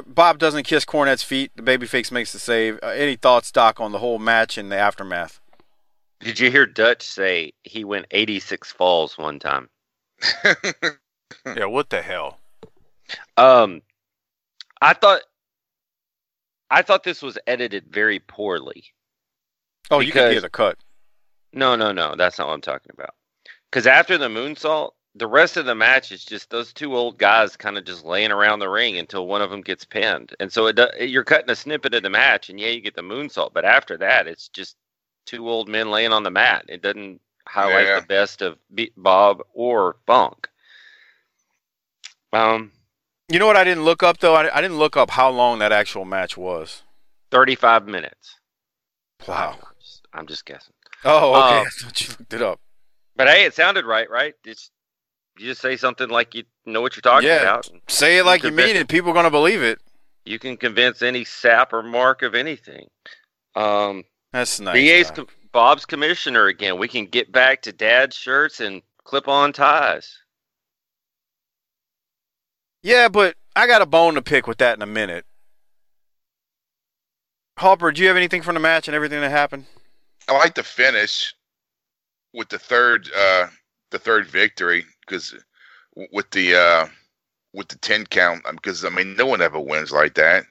[0.07, 1.51] Bob doesn't kiss Cornette's feet.
[1.55, 2.79] The babyface makes the save.
[2.81, 5.39] Uh, any thoughts, Doc, on the whole match and the aftermath?
[6.25, 9.69] Did you hear Dutch say he went 86 falls one time?
[11.45, 12.39] yeah, what the hell?
[13.37, 13.83] Um,
[14.81, 15.21] I thought,
[16.71, 18.85] I thought this was edited very poorly.
[19.91, 20.79] Oh, you can hear the cut.
[21.53, 23.13] No, no, no, that's not what I'm talking about.
[23.69, 27.55] Because after the moonsault, the rest of the match is just those two old guys
[27.55, 30.65] kind of just laying around the ring until one of them gets pinned, and so
[30.65, 33.63] it you're cutting a snippet of the match, and yeah, you get the moonsault, but
[33.63, 34.75] after that, it's just
[35.25, 36.65] two old men laying on the mat.
[36.67, 37.99] It doesn't highlight Yeah.
[37.99, 38.57] the best of
[38.97, 40.47] Bob or Funk.
[42.33, 42.71] Um,
[43.29, 44.35] You know what I didn't look up though?
[44.35, 46.83] I, I didn't look up how long that actual match was.
[47.31, 48.35] 35 minutes.
[49.27, 49.55] Wow.
[49.61, 50.73] I'm just, I'm just guessing.
[51.03, 51.57] Oh, okay.
[51.59, 52.59] Uh, I thought you looked it up.
[53.15, 54.33] But hey, it sounded right, right?
[54.43, 54.69] It's
[55.37, 57.69] you just say something like you know what you're talking yeah, about.
[57.87, 58.87] say it like you convince- mean it.
[58.87, 59.79] People are gonna believe it.
[60.25, 62.87] You can convince any sap or mark of anything.
[63.55, 64.03] Um,
[64.35, 64.73] That's nice.
[64.73, 65.15] BA's Doc.
[65.15, 66.77] com- Bob's commissioner again.
[66.77, 70.17] We can get back to dad's shirts and clip-on ties.
[72.83, 75.23] Yeah, but I got a bone to pick with that in a minute.
[77.57, 79.67] Harper, do you have anything from the match and everything that happened?
[80.27, 81.33] I like the finish
[82.33, 83.47] with the third uh
[83.91, 85.33] the third victory because
[86.11, 86.87] with the uh
[87.53, 90.43] with the 10 count because I mean no one ever wins like that.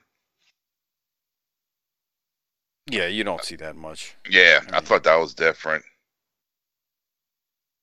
[2.90, 4.14] Yeah, you don't see that much.
[4.28, 5.84] Yeah, I thought that was different.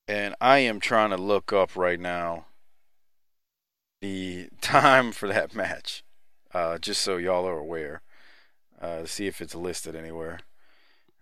[0.07, 2.45] And I am trying to look up right now
[4.01, 6.03] the time for that match,
[6.53, 8.01] uh, just so y'all are aware.
[8.79, 10.39] Uh, see if it's listed anywhere.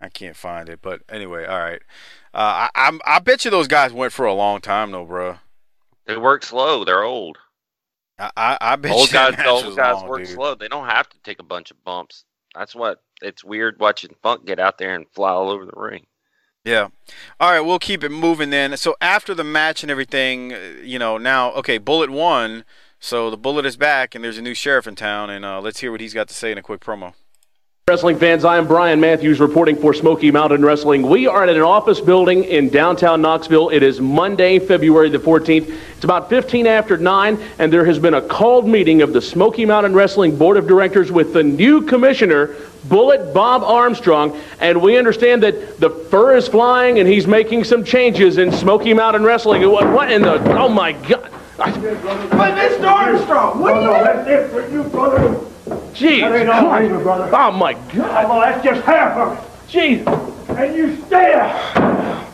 [0.02, 1.82] I can't find it, but anyway, all right.
[2.34, 5.38] Uh, I, I'm, I bet you those guys went for a long time though, bro.
[6.06, 6.86] They work slow.
[6.86, 7.38] They're old.
[8.18, 10.30] I, I, I bet Old you guys, old guys long, work dude.
[10.30, 10.56] slow.
[10.56, 12.24] They don't have to take a bunch of bumps.
[12.56, 16.06] That's what it's weird watching Funk get out there and fly all over the ring.
[16.66, 16.90] Yeah.
[17.40, 18.76] All right, we'll keep it moving then.
[18.78, 22.66] So after the match and everything, uh, you know, now okay, Bullet won,
[23.00, 25.80] so the Bullet is back, and there's a new sheriff in town, and uh, let's
[25.80, 27.14] hear what he's got to say in a quick promo.
[27.90, 31.02] Wrestling fans, I am Brian Matthews reporting for Smoky Mountain Wrestling.
[31.02, 33.70] We are at an office building in downtown Knoxville.
[33.70, 35.76] It is Monday, February the 14th.
[35.96, 39.66] It's about 15 after 9, and there has been a called meeting of the Smoky
[39.66, 42.56] Mountain Wrestling Board of Directors with the new commissioner,
[42.86, 44.40] Bullet Bob Armstrong.
[44.60, 48.94] And we understand that the fur is flying and he's making some changes in Smoky
[48.94, 49.70] Mountain Wrestling.
[49.70, 50.36] What, what in the.
[50.58, 51.30] Oh my God.
[51.58, 52.88] But Mr.
[52.90, 53.88] Armstrong, what do you...
[53.88, 55.36] that's it for you, brother.
[55.94, 56.22] Jeez.
[56.22, 57.30] That ain't all either, brother.
[57.36, 58.30] Oh my God.
[58.30, 59.70] Well, that's just half of it.
[59.70, 60.58] Jeez.
[60.58, 62.26] And you stay there.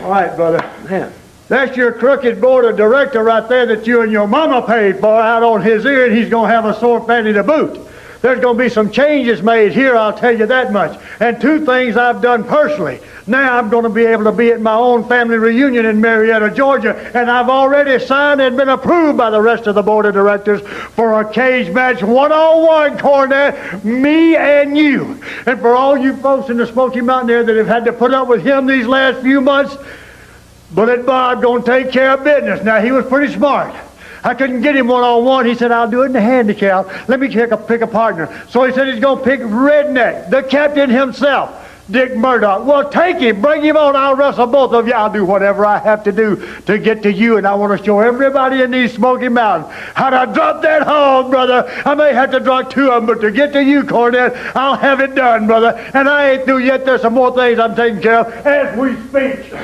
[0.00, 0.58] All right, brother.
[0.88, 1.12] Man.
[1.48, 5.20] That's your crooked board of director right there that you and your mama paid for
[5.20, 7.86] out on his ear, and he's going to have a sore fanny to boot.
[8.26, 11.00] There's going to be some changes made here, I'll tell you that much.
[11.20, 12.98] And two things I've done personally.
[13.28, 16.50] Now I'm going to be able to be at my own family reunion in Marietta,
[16.50, 20.14] Georgia, and I've already signed and been approved by the rest of the board of
[20.14, 20.60] directors
[20.96, 25.22] for a cage match one-on-one, Cornette, me and you.
[25.46, 28.12] And for all you folks in the Smoky Mountain area that have had to put
[28.12, 29.76] up with him these last few months,
[30.72, 32.64] Bullet Bob going to take care of business.
[32.64, 33.72] Now, he was pretty smart.
[34.26, 35.46] I couldn't get him one on one.
[35.46, 37.08] He said, I'll do it in the handicap.
[37.08, 38.44] Let me pick a, pick a partner.
[38.50, 41.62] So he said he's going to pick Redneck, the captain himself.
[41.88, 42.66] Dick Murdoch.
[42.66, 43.40] Well, take him.
[43.40, 43.94] Bring him on.
[43.94, 44.92] I'll wrestle both of you.
[44.92, 47.36] I'll do whatever I have to do to get to you.
[47.36, 51.30] And I want to show everybody in these Smoky Mountains how to drop that hog,
[51.30, 51.64] brother.
[51.84, 54.76] I may have to drop two of them, but to get to you, Cornette, I'll
[54.76, 55.78] have it done, brother.
[55.94, 56.84] And I ain't through yet.
[56.84, 59.54] There's some more things I'm taking care of as we speak.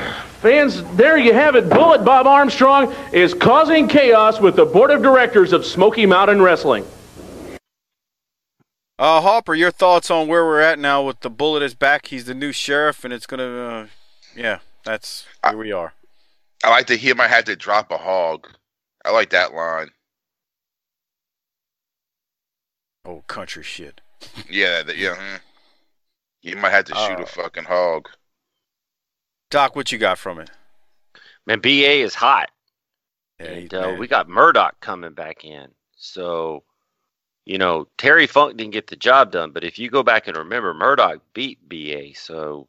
[0.43, 1.69] Fans, there you have it.
[1.69, 6.85] Bullet Bob Armstrong is causing chaos with the board of directors of Smoky Mountain Wrestling.
[8.99, 12.07] Uh, Harper, your thoughts on where we're at now with the bullet is back.
[12.07, 13.87] He's the new sheriff, and it's gonna, uh,
[14.35, 15.93] yeah, that's where we are.
[16.61, 18.49] I like to hear my had to drop a hog.
[19.05, 19.91] I like that line.
[23.05, 24.01] Oh, country shit.
[24.49, 25.37] Yeah, that, yeah.
[26.41, 28.09] You might have to shoot Uh, a fucking hog.
[29.53, 30.49] Doc, what you got from it?
[31.45, 32.49] Man, BA is hot.
[33.39, 35.67] Yeah, and uh, we got Murdoch coming back in.
[35.95, 36.63] So,
[37.45, 40.35] you know, Terry Funk didn't get the job done, but if you go back and
[40.35, 42.15] remember, Murdoch beat BA.
[42.15, 42.67] So,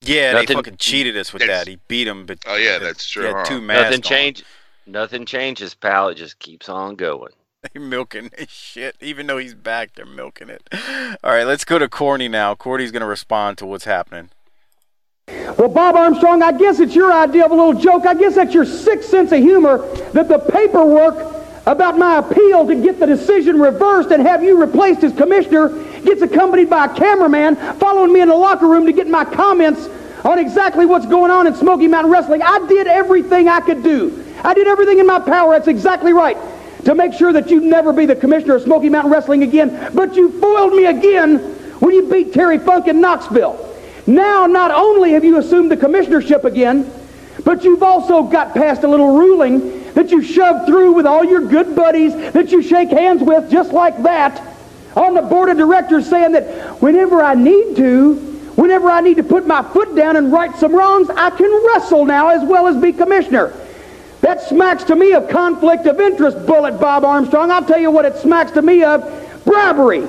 [0.00, 1.68] Yeah, Nothing- they fucking cheated us with that.
[1.68, 3.22] He beat him, but Oh yeah, that's true.
[3.22, 3.44] had huh?
[3.44, 4.92] two masks nothing on.
[4.92, 6.08] Nothing changes, pal.
[6.08, 7.34] It just keeps on going.
[7.72, 8.96] They're milking this shit.
[9.00, 10.68] Even though he's back, they're milking it.
[11.22, 12.56] All right, let's go to Corny now.
[12.56, 14.30] Corny's gonna respond to what's happening.
[15.58, 18.06] Well, Bob Armstrong, I guess it's your idea of a little joke.
[18.06, 19.78] I guess that's your sick sense of humor
[20.12, 21.34] that the paperwork
[21.66, 25.68] about my appeal to get the decision reversed and have you replaced as commissioner
[26.00, 29.86] gets accompanied by a cameraman following me in the locker room to get my comments
[30.24, 32.42] on exactly what's going on in Smoky Mountain Wrestling.
[32.42, 34.24] I did everything I could do.
[34.42, 35.52] I did everything in my power.
[35.52, 36.38] That's exactly right.
[36.84, 39.90] To make sure that you'd never be the commissioner of Smoky Mountain Wrestling again.
[39.94, 41.38] But you foiled me again
[41.80, 43.67] when you beat Terry Funk in Knoxville.
[44.08, 46.90] Now, not only have you assumed the commissionership again,
[47.44, 51.42] but you've also got past a little ruling that you shoved through with all your
[51.42, 54.42] good buddies that you shake hands with just like that
[54.96, 58.14] on the board of directors saying that whenever I need to,
[58.56, 62.06] whenever I need to put my foot down and right some wrongs, I can wrestle
[62.06, 63.52] now as well as be commissioner.
[64.22, 67.50] That smacks to me of conflict of interest, Bullet Bob Armstrong.
[67.50, 69.02] I'll tell you what it smacks to me of
[69.44, 70.08] bribery.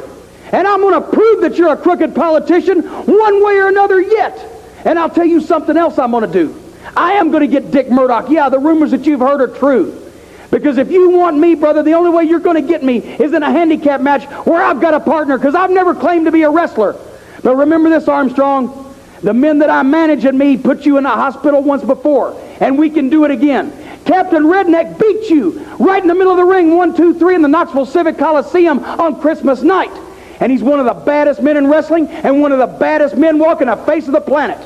[0.52, 4.38] And I'm going to prove that you're a crooked politician one way or another yet.
[4.86, 6.56] And I'll tell you something else I'm going to do.
[6.96, 8.30] I am going to get Dick Murdoch.
[8.30, 10.10] Yeah, the rumors that you've heard are true.
[10.52, 13.34] Because if you want me, brother, the only way you're going to get me is
[13.34, 16.42] in a handicap match where I've got a partner because I've never claimed to be
[16.42, 16.96] a wrestler.
[17.44, 18.88] But remember this, Armstrong.
[19.22, 22.80] The men that I manage and me put you in a hospital once before, and
[22.80, 23.72] we can do it again.
[24.06, 27.42] Captain Redneck beat you right in the middle of the ring, one, two, three, in
[27.42, 29.92] the Knoxville Civic Coliseum on Christmas night.
[30.40, 33.40] And he's one of the baddest men in wrestling and one of the baddest men
[33.40, 34.66] walking the face of the planet.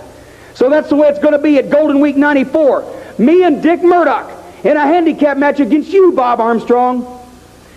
[0.54, 3.16] So that's the way it's going to be at Golden Week 94.
[3.18, 4.32] Me and Dick Murdoch
[4.64, 7.20] in a handicap match against you, Bob Armstrong.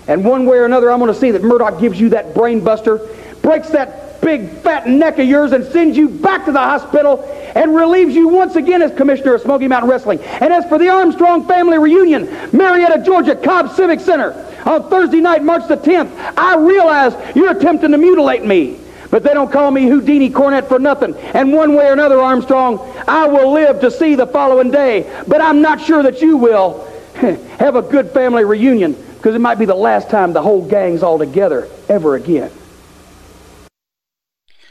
[0.09, 2.63] And one way or another, I'm going to see that Murdoch gives you that brain
[2.63, 3.01] buster,
[3.43, 7.23] breaks that big fat neck of yours, and sends you back to the hospital
[7.55, 10.19] and relieves you once again as commissioner of Smoky Mountain Wrestling.
[10.21, 14.33] And as for the Armstrong family reunion, Marietta, Georgia, Cobb Civic Center,
[14.67, 18.81] on Thursday night, March the 10th, I realize you're attempting to mutilate me.
[19.13, 21.15] But they don't call me Houdini Cornette for nothing.
[21.15, 25.23] And one way or another, Armstrong, I will live to see the following day.
[25.29, 29.61] But I'm not sure that you will have a good family reunion because it might
[29.61, 32.51] be the last time the whole gang's all together ever again.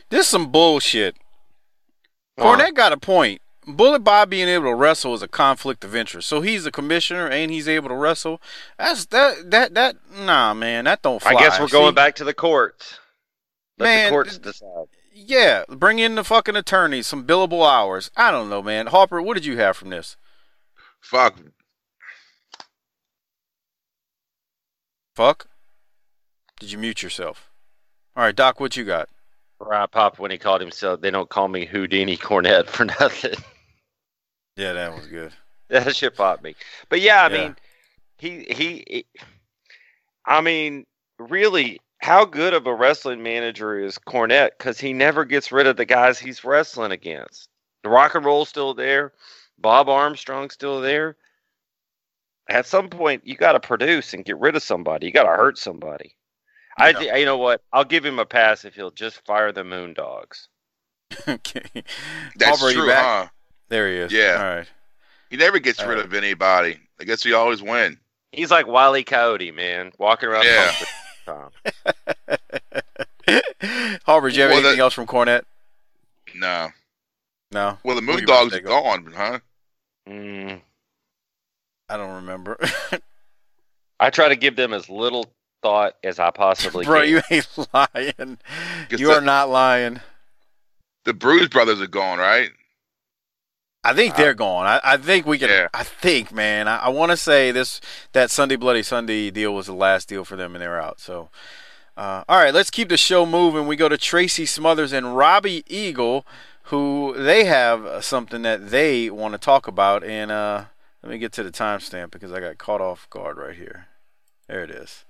[0.09, 1.15] This is some bullshit.
[2.37, 2.71] Cornette uh-huh.
[2.71, 3.41] got a point.
[3.67, 6.27] Bullet Bob being able to wrestle is a conflict of interest.
[6.27, 8.41] So he's a commissioner and he's able to wrestle.
[8.77, 11.31] That's that that that nah man, that don't fly.
[11.31, 12.99] I guess we're going See, back to the courts.
[13.77, 14.87] Let Man, the courts decide.
[15.13, 18.11] Yeah, bring in the fucking attorneys, some billable hours.
[18.15, 18.87] I don't know, man.
[18.87, 20.17] Harper, what did you have from this?
[20.99, 21.37] Fuck.
[25.15, 25.47] Fuck.
[26.59, 27.49] Did you mute yourself?
[28.15, 29.09] All right, Doc, what you got?
[29.65, 33.33] Right, Pop, when he called himself, they don't call me Houdini Cornette for nothing.
[34.57, 35.33] Yeah, that was good.
[35.69, 36.55] that shit popped me.
[36.89, 37.47] But yeah, I Yeah.
[37.47, 37.55] mean,
[38.17, 39.05] he, he he
[40.25, 40.85] I mean,
[41.17, 44.51] really, how good of a wrestling manager is Cornette?
[44.57, 47.49] Because he never gets rid of the guys he's wrestling against.
[47.83, 49.13] The rock and roll's still there.
[49.57, 51.17] Bob Armstrong's still there.
[52.49, 55.07] At some point, you got to produce and get rid of somebody.
[55.07, 56.15] You got to hurt somebody.
[56.77, 57.61] I, you know what?
[57.71, 60.47] I'll give him a pass if he'll just fire the Moondogs.
[61.27, 61.63] okay.
[62.35, 63.03] That's Aubrey, true, back?
[63.05, 63.27] huh?
[63.69, 64.11] There he is.
[64.11, 64.35] Yeah.
[64.37, 64.67] All right.
[65.29, 66.05] He never gets All rid right.
[66.05, 66.77] of anybody.
[66.99, 67.97] I guess he always win.
[68.31, 69.03] He's like Wile E.
[69.03, 70.45] Coyote, man, walking around.
[70.45, 70.71] Yeah.
[71.25, 71.49] Tom.
[74.05, 75.43] Harper, do you have Well, anything the- else from Cornette?
[76.35, 76.69] No.
[77.51, 77.77] No.
[77.83, 79.39] Well, the What do you Moondogs are gone, huh?
[80.07, 80.61] Mm,
[81.89, 82.59] I don't remember.
[83.99, 85.25] I try to give them as little
[85.65, 87.09] thought as I possibly Bro, can.
[87.09, 88.37] you ain't lying.
[88.89, 89.99] Guess You are not lying.
[91.05, 92.51] The Bruise Brothers are gone, right?
[93.83, 94.67] I think they're gone.
[94.67, 95.49] I, I think we can.
[95.49, 95.67] Yeah.
[95.73, 96.67] I think, man.
[96.67, 100.23] I, I want to say this that Sunday Bloody Sunday deal was the last deal
[100.23, 100.99] for them, and they're out.
[100.99, 101.29] So,
[101.97, 103.65] uh, all right, let's keep the show moving.
[103.65, 106.27] We go to Tracy Smothers and Robbie Eagle,
[106.65, 110.03] who they have uh, something that they want to talk about.
[110.03, 110.65] And uh,
[111.01, 113.87] let me get to the timestamp because I got caught off guard right here.
[114.47, 115.05] There it is.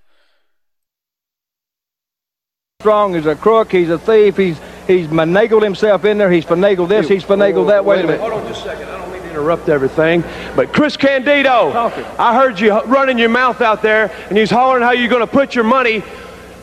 [2.80, 6.90] Strong, he's a crook, he's a thief, he's he's finagled himself in there, he's finagled
[6.90, 7.82] this, he's finagled that.
[7.84, 8.20] Wait a minute.
[8.20, 8.88] Hold on just a second.
[8.90, 10.22] I don't mean to interrupt everything,
[10.54, 11.72] but Chris Candido,
[12.18, 15.26] I heard you running your mouth out there, and he's hollering how you're going to
[15.26, 16.02] put your money.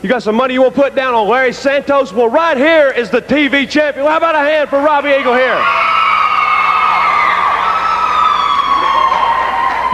[0.02, 2.12] You got some money you want to put down on Larry Santos?
[2.12, 4.04] Well, right here is the TV champion.
[4.04, 5.58] Well, how about a hand for Robbie Eagle here?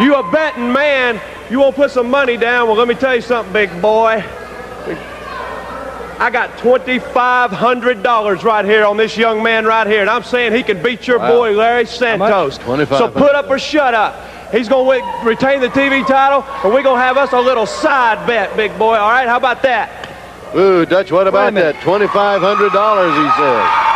[0.05, 1.19] You a betting man.
[1.51, 2.69] You want to put some money down?
[2.69, 4.23] Well, let me tell you something, big boy.
[6.21, 10.63] I got $2,500 right here on this young man right here, and I'm saying he
[10.63, 11.31] can beat your Wow.
[11.31, 12.59] boy Larry Santos.
[12.99, 14.15] So put up or shut up.
[14.53, 17.65] He's going to retain the TV title, and we're going to have us a little
[17.65, 18.97] side bet, big boy.
[18.97, 20.10] All right, how about that?
[20.57, 21.77] Ooh, Dutch, what about that?
[21.77, 23.87] $2,500, he says.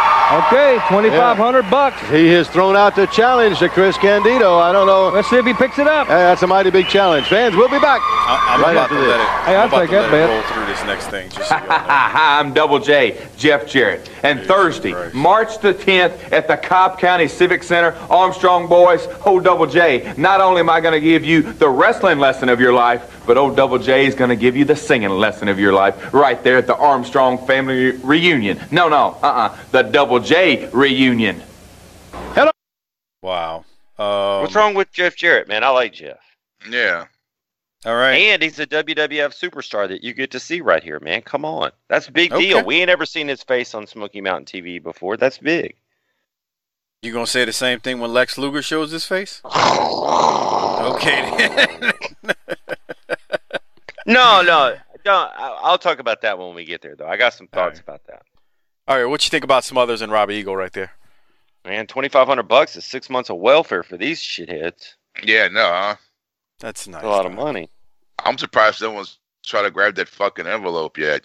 [0.48, 2.00] Okay, 2500 bucks.
[2.08, 4.56] He has thrown out the challenge to Chris Candido.
[4.56, 5.10] I don't know.
[5.10, 6.06] Let's see if he picks it up.
[6.06, 7.26] Hey, that's a mighty big challenge.
[7.26, 8.00] Fans, we'll be back.
[8.02, 9.06] I, I'm Right about to this.
[9.06, 9.26] let it.
[9.44, 10.30] Hey, I'll I'm about take to that let it bet.
[10.30, 11.28] roll through this next thing.
[11.28, 11.64] Just so y'all.
[11.68, 14.08] Hi, I'm Double J, Jeff Jarrett.
[14.22, 15.14] And Thursday, Christ.
[15.14, 20.14] March the 10th at the Cobb County Civic Center, Armstrong Boys, Old Double J.
[20.16, 23.36] Not only am I going to give you the wrestling lesson of your life, but
[23.38, 26.42] Old Double J is going to give you the singing lesson of your life right
[26.44, 28.60] there at the Armstrong family reunion.
[28.70, 31.42] No, no, uh-uh, the Double J reunion.
[32.34, 32.50] Hello.
[33.22, 33.64] Wow.
[33.98, 35.64] Um, What's wrong with Jeff Jarrett, man?
[35.64, 36.18] I like Jeff.
[36.68, 37.06] Yeah.
[37.86, 38.14] All right.
[38.14, 41.22] And he's a WWF superstar that you get to see right here, man.
[41.22, 41.70] Come on.
[41.88, 42.64] That's a big deal.
[42.64, 45.16] We ain't ever seen his face on Smoky Mountain TV before.
[45.16, 45.76] That's big.
[47.02, 49.42] You gonna say the same thing when Lex Luger shows his face?
[49.44, 51.34] okay.
[54.06, 55.12] No, no, no.
[55.12, 57.06] I- I'll talk about that when we get there, though.
[57.06, 57.84] I got some thoughts right.
[57.84, 58.22] about that.
[58.88, 59.04] All right.
[59.06, 60.92] What you think about Smothers and Robbie Eagle right there?
[61.64, 64.94] Man, 2500 bucks is six months of welfare for these shitheads.
[65.22, 65.96] Yeah, no, huh?
[66.60, 66.96] That's nice.
[67.02, 67.70] That's a lot of money.
[68.24, 71.22] I'm surprised no one's tried to grab that fucking envelope yet.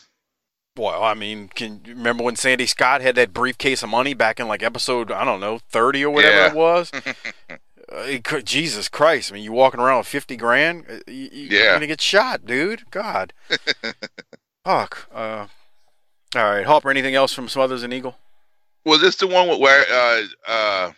[0.78, 4.40] Well, I mean, can you remember when Sandy Scott had that briefcase of money back
[4.40, 6.48] in like episode I don't know thirty or whatever Yeah.
[6.50, 6.92] it was?
[7.92, 9.32] uh, it could, Jesus Christ!
[9.32, 10.86] I mean, you walking around with fifty grand?
[10.90, 11.74] uh, You, you- You're Yeah.
[11.74, 12.90] gonna get shot, dude.
[12.92, 13.34] God.
[14.66, 15.08] Fuck.
[15.14, 15.48] Uh,
[16.36, 16.90] all right, Harper.
[16.92, 18.18] Anything else from Smothers and Eagle?
[18.86, 20.92] Was this the one with- where uh uh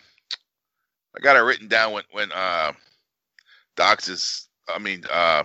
[1.16, 2.72] I got it written down when when uh
[3.76, 5.42] Doc says I mean uh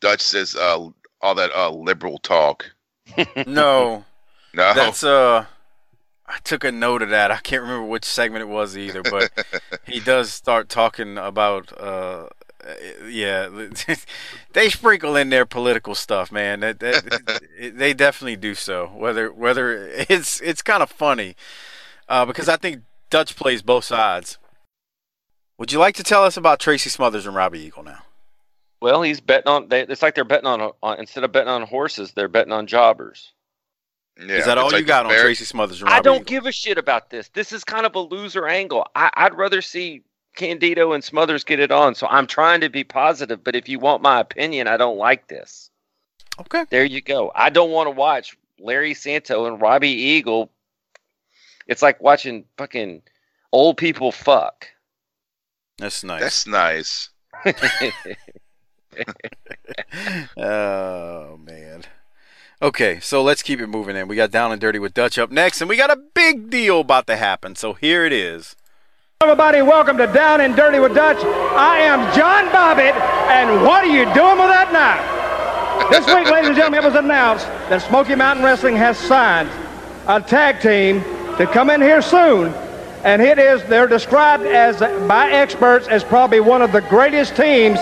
[0.00, 0.88] Dutch says uh
[1.20, 2.70] all that uh liberal talk.
[3.46, 4.04] No,
[4.54, 4.74] No.
[4.74, 5.44] that's uh.
[6.32, 7.30] I took a note of that.
[7.30, 9.30] I can't remember which segment it was either, but
[9.86, 12.28] he does start talking about uh
[13.06, 13.48] yeah
[14.52, 17.42] they sprinkle in their political stuff man that, that,
[17.74, 21.34] they definitely do so whether whether it's it's kind of funny
[22.08, 24.38] uh, because i think dutch plays both sides
[25.58, 28.02] would you like to tell us about tracy smothers and robbie eagle now
[28.82, 29.68] Well, he's betting on.
[29.68, 30.98] They, it's like they're betting on, on.
[30.98, 33.32] Instead of betting on horses, they're betting on jobbers.
[34.18, 36.02] Yeah, is that all it's you got the on Bears- tracy smothers and robbie I
[36.02, 36.24] don't eagle?
[36.26, 37.28] give a shit about this.
[37.30, 38.86] This is kind of a loser angle.
[38.94, 40.02] I, I'd rather see
[40.36, 41.94] Candido and Smothers get it on.
[41.94, 43.42] So I'm trying to be positive.
[43.44, 45.70] But if you want my opinion, I don't like this.
[46.40, 47.30] okay There you go.
[47.34, 50.50] I don't want to watch Larry Santo and Robbie Eagle.
[51.66, 53.02] It's like watching fucking
[53.52, 54.66] old people fuck.
[55.78, 57.08] that's nice That's nice.
[60.36, 61.82] oh man.
[62.62, 64.06] Okay, so let's keep it moving in.
[64.06, 66.78] We got down and dirty with Dutch up next, and we got a big deal
[66.78, 67.56] about to happen.
[67.56, 68.54] So here it is.
[69.20, 71.16] Everybody, welcome to Down and Dirty with Dutch.
[71.56, 72.94] I am John Bobbitt,
[73.32, 75.90] and what are you doing with that knife?
[75.90, 79.50] This week, ladies and gentlemen, it was announced that Smoky Mountain Wrestling has signed
[80.06, 81.02] a tag team
[81.38, 82.54] to come in here soon,
[83.02, 87.80] and it is they're described as by experts as probably one of the greatest teams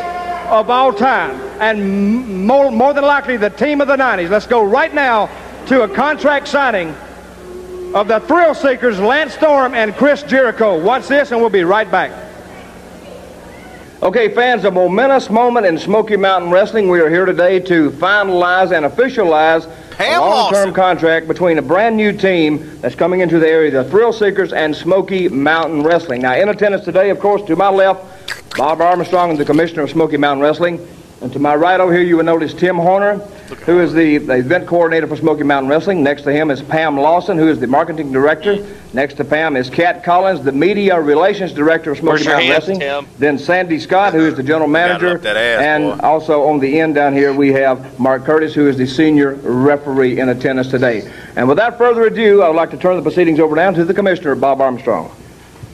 [0.50, 1.30] of all time,
[1.60, 4.28] and more, more than likely the team of the 90s.
[4.28, 5.30] Let's go right now
[5.66, 6.94] to a contract signing
[7.94, 10.82] of the Thrill Seekers, Lance Storm and Chris Jericho.
[10.82, 12.10] Watch this, and we'll be right back.
[14.02, 16.88] Okay, fans, a momentous moment in Smoky Mountain Wrestling.
[16.88, 19.70] We are here today to finalize and officialize
[20.00, 24.12] a long-term contract between a brand new team that's coming into the area, the Thrill
[24.12, 26.22] Seekers and Smoky Mountain Wrestling.
[26.22, 28.19] Now, in attendance today, of course, to my left,
[28.56, 30.86] Bob Armstrong, the Commissioner of Smoky Mountain Wrestling.
[31.22, 33.18] And to my right over here, you will notice Tim Horner,
[33.66, 36.02] who is the, the event coordinator for Smoky Mountain Wrestling.
[36.02, 38.66] Next to him is Pam Lawson, who is the marketing director.
[38.94, 42.68] Next to Pam is Kat Collins, the media relations director of Smoky Where's Mountain hands,
[42.68, 42.80] Wrestling.
[42.80, 43.06] Tim?
[43.18, 45.18] Then Sandy Scott, who is the general manager.
[45.18, 46.06] ass, and boy.
[46.06, 50.20] also on the end down here, we have Mark Curtis, who is the senior referee
[50.20, 51.10] in attendance today.
[51.36, 53.94] And without further ado, I would like to turn the proceedings over now to the
[53.94, 55.14] commissioner, Bob Armstrong.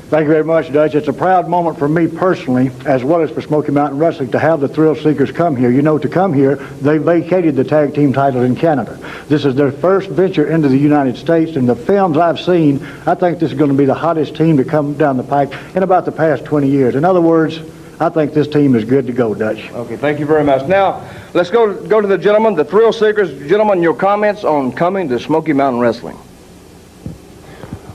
[0.08, 0.94] Thank you very much, Dutch.
[0.94, 4.38] It's a proud moment for me personally, as well as for Smoky Mountain Wrestling, to
[4.38, 5.68] have the Thrill Seekers come here.
[5.68, 9.00] You know, to come here, they vacated the tag team title in Canada.
[9.26, 13.16] This is their first venture into the United States, and the films I've seen, I
[13.16, 15.82] think this is going to be the hottest team to come down the pike in
[15.82, 16.94] about the past 20 years.
[16.94, 17.58] In other words,
[17.98, 19.72] I think this team is good to go, Dutch.
[19.72, 20.68] Okay, thank you very much.
[20.68, 21.04] Now,
[21.34, 23.48] let's go go to the gentleman, the Thrill Seekers.
[23.48, 26.16] Gentlemen, your comments on coming to Smoky Mountain Wrestling.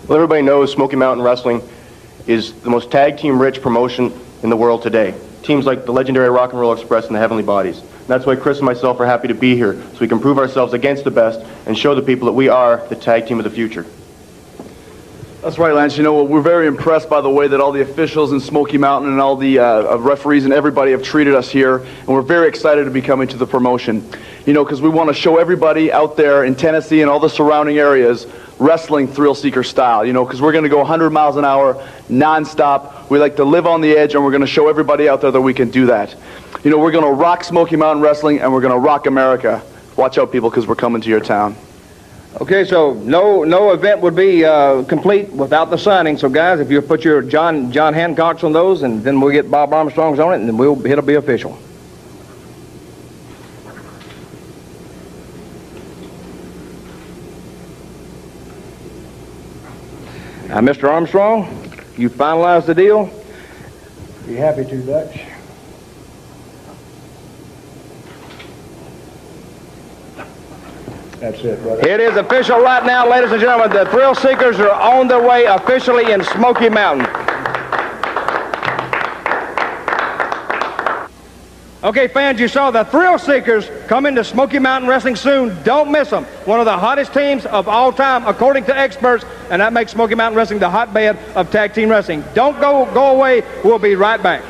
[0.10, 1.62] Well, everybody knows Smoky Mountain Wrestling
[2.32, 5.14] is the most tag team rich promotion in the world today.
[5.44, 7.80] Teams like the legendary Rock and Roll Express and the Heavenly Bodies.
[7.80, 10.38] And that's why Chris and myself are happy to be here, so we can prove
[10.38, 13.44] ourselves against the best and show the people that we are the tag team of
[13.44, 13.86] the future.
[15.42, 15.98] That's right, Lance.
[15.98, 19.10] You know, we're very impressed by the way that all the officials in Smoky Mountain
[19.12, 22.84] and all the uh, referees and everybody have treated us here, and we're very excited
[22.84, 24.08] to be coming to the promotion.
[24.46, 27.30] You know, because we want to show everybody out there in Tennessee and all the
[27.30, 28.28] surrounding areas
[28.62, 30.06] wrestling thrill seeker style.
[30.06, 31.74] You know, because we're going to go 100 miles an hour
[32.10, 33.10] nonstop.
[33.10, 35.32] We like to live on the edge, and we're going to show everybody out there
[35.32, 36.16] that we can do that.
[36.64, 39.62] You know, we're going to rock Smoky Mountain Wrestling, and we're going to rock America.
[39.98, 41.56] Watch out, people, because we're coming to your town.
[42.40, 46.18] Okay, so no no event would be uh, complete without the signing.
[46.18, 49.52] So guys, if you put your John John Hancocks on those, and then we'll get
[49.52, 51.60] Bob Armstrong's on it, and then we'll it'll be official.
[60.52, 60.90] Now, Mr.
[60.90, 61.46] Armstrong,
[61.98, 63.10] you finalized the deal.
[64.28, 65.22] Be happy to, Dutch.
[71.22, 71.88] That's it, brother.
[71.88, 73.70] It is official right now, ladies and gentlemen.
[73.70, 77.06] The Thrill Seekers are on their way officially in Smoky Mountain.
[81.84, 85.62] Okay, fans, you saw the Thrill Seekers coming to Smoky Mountain Wrestling soon.
[85.64, 86.26] Don't miss them.
[86.46, 90.14] One of the hottest teams of all time, according to experts, and that makes Smoky
[90.14, 92.24] Mountain Wrestling the hotbed of tag team wrestling.
[92.36, 93.44] Don't go go away.
[93.64, 94.44] We'll be right back.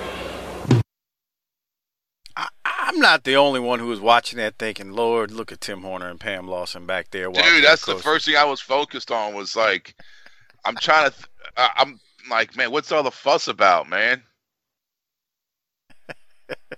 [2.66, 6.10] I'm not the only one who was watching that thinking, Lord, look at Tim Horner
[6.10, 7.32] and Pam Lawson back there.
[7.32, 9.96] Dude, that's the first thing I was focused on was like,
[10.66, 14.22] I'm trying to, th- I'm like, man, what's all the fuss about, man?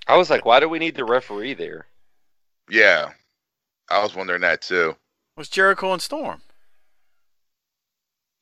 [0.08, 1.86] I was like, why do we need the referee there?
[2.70, 3.12] Yeah,
[3.90, 4.96] I was wondering that too.
[5.38, 6.42] was Jericho and Storm.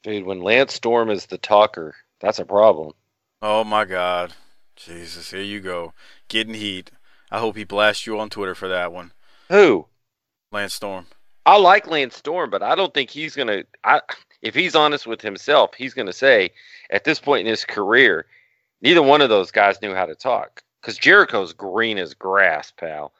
[0.03, 2.93] Dude, when Lance Storm is the talker, that's a problem.
[3.41, 4.33] Oh my God,
[4.75, 5.31] Jesus!
[5.31, 5.93] Here you go,
[6.27, 6.91] getting heat.
[7.29, 9.13] I hope he blasts you on Twitter for that one,
[9.49, 9.87] Who?
[10.51, 11.05] Lance Storm.
[11.45, 13.63] I like Lance Storm, but I don't think he's gonna.
[13.83, 14.01] I,
[14.41, 16.51] if he's honest with himself, he's gonna say
[16.89, 18.25] at this point in his career,
[18.81, 20.61] neither one of those guys knew how to talk.
[20.81, 23.13] Because Jericho's green as grass, pal.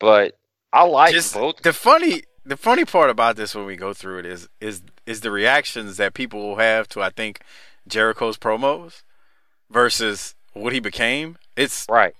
[0.00, 0.38] But
[0.72, 1.62] I like Just both.
[1.62, 5.20] the funny, the funny part about this when we go through it is is is
[5.20, 7.42] the reactions that people will have to I think
[7.86, 9.02] Jericho's promos
[9.70, 11.36] versus what he became.
[11.56, 12.14] It's right.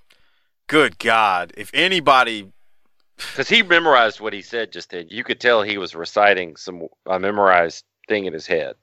[0.68, 1.52] Good God!
[1.56, 2.52] If anybody
[3.16, 5.06] Because he memorized what he said just then.
[5.10, 8.74] You could tell he was reciting some a memorized thing in his head.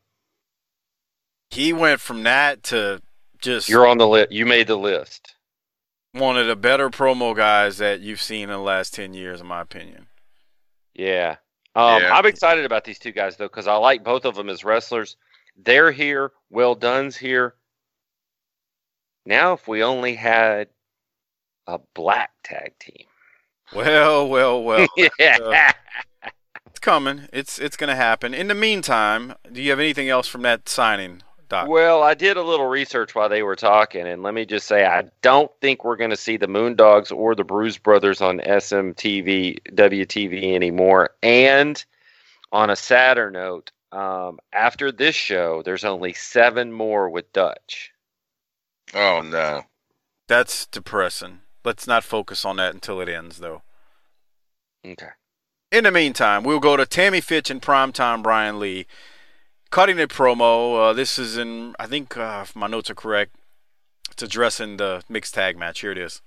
[1.51, 3.01] he went from that to
[3.39, 4.31] just You're on the list.
[4.31, 5.35] You made the list.
[6.13, 9.47] One of the better promo guys that you've seen in the last ten years, in
[9.47, 10.07] my opinion.
[10.95, 11.35] Yeah.
[11.75, 12.13] Um, Yeah.
[12.15, 15.17] I'm excited about these two guys though because I like both of them as wrestlers.
[15.55, 16.31] They're here.
[16.49, 17.55] Well Dunn's here.
[19.25, 20.69] Now, if we only had
[21.67, 23.05] a black tag team.
[23.75, 24.87] Well, well, well.
[25.19, 25.37] Yeah.
[26.23, 26.29] Uh,
[26.65, 27.27] it's coming.
[27.31, 28.33] It's it's gonna happen.
[28.33, 31.67] In the meantime, do you have anything else from that signing, Doc?
[31.67, 34.85] Well, I did a little research while they were talking, and let me just say,
[34.85, 39.59] I don't think we're going to see the Moondogs or the Bruise Brothers on SMTV,
[39.73, 41.09] WTV anymore.
[41.23, 41.83] And
[42.51, 47.91] on a sadder note, um, after this show, there's only seven more with Dutch.
[48.93, 49.63] Oh no.
[50.27, 51.41] That's depressing.
[51.65, 53.63] let's not focus on that until it ends, though.
[54.85, 55.09] Okay.
[55.71, 58.85] In the meantime, we'll go to Tammy Fytch and primetime Brian Lee.
[59.71, 60.89] Cutting a promo.
[60.89, 63.35] Uh, this is in, I think, uh, if my notes are correct,
[64.09, 65.81] it's addressing the mixed tag match.
[65.81, 66.23] Here it is.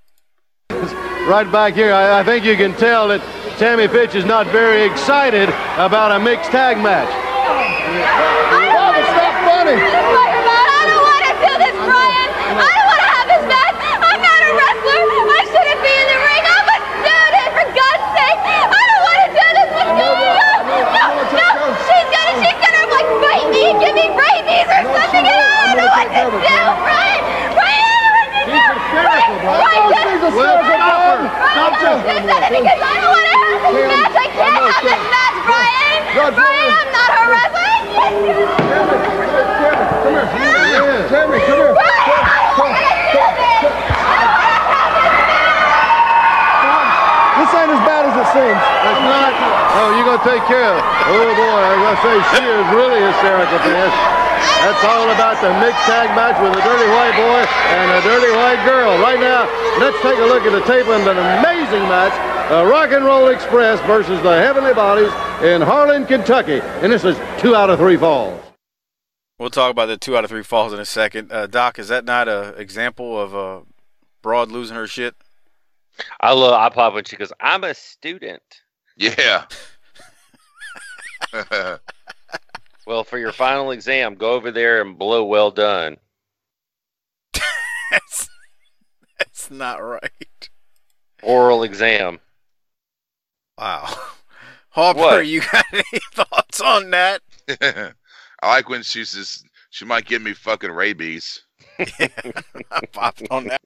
[0.70, 3.20] Right back here, I, I think you can tell that
[3.58, 7.10] Tammy Fytch is not very excited about a mixed tag match.
[7.10, 9.74] Bobby, stop funny.
[9.74, 12.30] I don't want to do this, Brian.
[12.30, 13.74] I don't want to have this match.
[14.06, 15.02] I'm not a wrestler.
[15.02, 16.46] I shouldn't be in the ring.
[16.46, 18.38] I'm a student, for God's sake.
[18.38, 19.66] I don't want to do this.
[19.74, 20.62] What's going on?
[20.62, 21.74] No, no.
[21.90, 25.22] She's gonna, she's gonna like bite me and give me rabies or something.
[25.22, 27.22] And I don't know what to do, Brian.
[27.54, 28.66] Brian, I don't know what to do.
[28.90, 31.28] Brian, Brian, She's hysterical, Bob.
[31.28, 32.24] Stop Brian, this.
[32.24, 34.16] listen, because I don't want to have this match.
[34.16, 36.00] I can't have this match, Brian.
[36.32, 37.68] Brian, I'm not a wrestler.
[37.68, 38.50] I can't do this.
[41.12, 41.74] Tammy, come here.
[41.76, 43.60] Brian, I don't want to do this.
[47.32, 48.56] This ain't as bad as it seems.
[48.56, 49.32] It's not.
[49.72, 50.84] Oh, you're going to take care of it.
[50.84, 54.21] Oh, boy, I was going to say, she is really hysterical for this.
[54.62, 57.42] That's all about the mixed tag match with a dirty white boy
[57.74, 58.98] and a dirty white girl.
[59.00, 62.14] Right now, let's take a look at the tape of an amazing match.
[62.48, 65.12] The Rock and Roll Express versus the Heavenly Bodies
[65.42, 66.60] in Harlan, Kentucky.
[66.82, 68.40] And this is two out of three falls.
[69.38, 71.32] We'll talk about the two out of three falls in a second.
[71.32, 73.62] Uh, Doc, is that not an example of a
[74.22, 75.14] broad losing her shit?
[76.20, 78.42] I love I pop when she goes, I'm a student.
[78.96, 79.46] Yeah.
[82.86, 85.96] Well, for your final exam, go over there and blow Well Dunn.
[87.90, 88.28] That's,
[89.18, 90.48] that's not right.
[91.22, 92.18] Oral exam.
[93.58, 93.84] Wow.
[94.70, 95.26] Harper, What?
[95.26, 97.20] you got any thoughts on that?
[97.60, 97.92] I
[98.48, 101.42] like when she says she might give me fucking rabies.
[101.78, 103.60] I popped on that.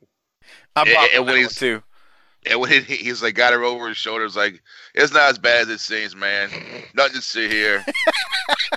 [0.74, 1.82] I And- popped and on when that one he's- too.
[2.48, 4.62] And when he, he's like got her over his shoulders, like
[4.94, 6.48] it's not as bad as it seems, man.
[6.94, 7.84] Nothing to see here.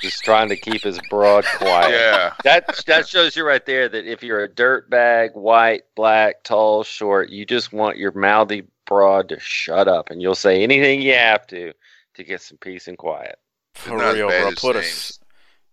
[0.02, 1.92] Just trying to keep his broad quiet.
[1.92, 2.34] Yeah.
[2.44, 6.84] That that shows you right there that if you're a dirt bag, white, black, tall,
[6.84, 11.14] short, you just want your mouthy broad to shut up and you'll say anything you
[11.14, 11.74] have to
[12.16, 13.38] to get some peace and quiet.
[13.74, 14.50] For not real, bad bro.
[14.50, 15.20] as Put a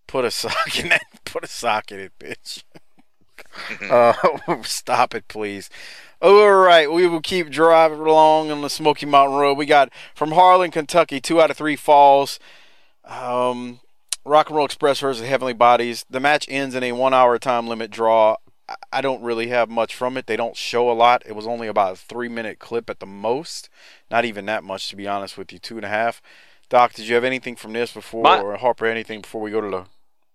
[0.06, 1.02] put a sock in that.
[1.24, 2.62] Put a sock in it, bitch.
[3.90, 5.70] uh, stop it, please.
[6.22, 9.58] All right, we will keep driving along on the Smoky Mountain Road.
[9.58, 12.38] We got from Harlan, Kentucky, two out of three falls.
[13.04, 13.80] Um,
[14.26, 16.04] Rock and Roll Express versus Heavenly Bodies.
[16.10, 18.36] The match ends in a one-hour time limit draw.
[18.68, 20.26] I- I don't really have much from it.
[20.26, 21.22] They don't show a lot.
[21.26, 23.68] It was only about a three-minute clip at the most.
[24.10, 25.58] Not even that much, to be honest with you.
[25.60, 26.20] Two and a half.
[26.68, 29.60] Doc, did you have anything from this before, My- or Harper anything before we go
[29.60, 29.86] to the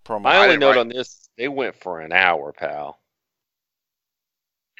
[0.05, 0.21] promo?
[0.21, 3.01] My only didn't note write- on this, they went for an hour, pal.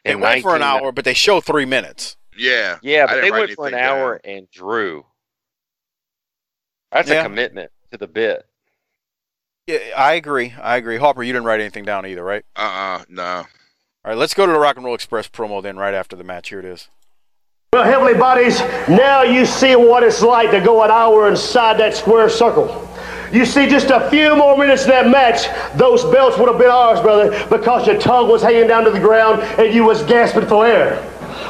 [0.05, 2.15] They And went for an hour, but they show three minutes.
[2.37, 2.79] Yeah.
[2.81, 3.97] Yeah, but they went for an anything down.
[3.99, 5.05] hour and drew.
[6.93, 7.19] That's Yeah.
[7.19, 8.47] a commitment to the bit.
[9.71, 10.53] Yeah, I agree.
[10.61, 10.97] I agree.
[10.97, 12.43] Harper, you didn't write anything down either, right?
[12.57, 13.23] Uh uh no.
[13.23, 13.45] All
[14.03, 16.49] right, let's go to the Rock and Roll Express promo then, right after the match.
[16.49, 16.89] Here it is.
[17.71, 18.59] Well, Heavenly Bodies,
[18.89, 22.89] now you see what it's like to go an hour inside that square circle.
[23.31, 25.47] You see, just a few more minutes in that match,
[25.77, 28.99] those belts would have been ours, brother, because your tongue was hanging down to the
[28.99, 31.01] ground and you was gasping for air.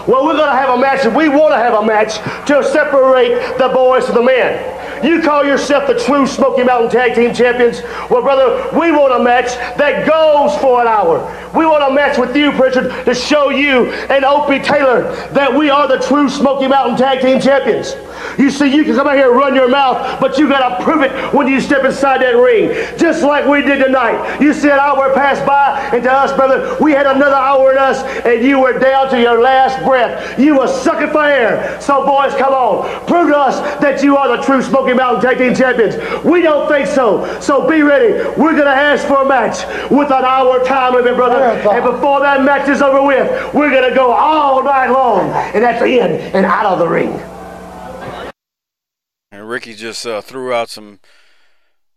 [0.07, 2.15] Well, we're going to have a match, and we want to have a match
[2.47, 5.05] to separate the boys from the men.
[5.05, 7.81] You call yourself the true Smoky Mountain Tag Team Champions.
[8.09, 11.19] Well, brother, we want a match that goes for an hour.
[11.55, 15.69] We want a match with you, Prichard, to show you and Opie Taylor that we
[15.69, 17.95] are the true Smoky Mountain Tag Team Champions.
[18.37, 21.01] You see, you can come out here and run your mouth, but you gotta prove
[21.01, 22.69] it when you step inside that ring.
[22.97, 24.39] Just like we did tonight.
[24.39, 27.77] You see an hour pass by, and to us, brother, we had another hour in
[27.77, 30.00] us, and you were down to your last breath.
[30.39, 31.79] You were sucking for air.
[31.81, 33.05] So, boys, come on.
[33.07, 35.95] Prove to us that you are the true Smoky Mountain Tag Team Champions.
[36.23, 37.39] We don't think so.
[37.39, 38.13] So be ready.
[38.39, 41.41] We're gonna ask for a match with an hour time limit, brother.
[41.41, 45.31] And before that match is over with, we're gonna go all night long.
[45.53, 47.11] And that's the end and out of the ring.
[49.31, 50.99] And Ricky just uh, threw out some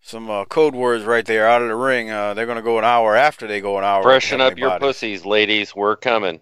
[0.00, 2.10] some uh, code words right there out of the ring.
[2.10, 4.02] Uh, they're going to go an hour after they go an hour.
[4.02, 5.74] Freshen up Heavenly your pussies, ladies.
[5.74, 6.40] We're coming.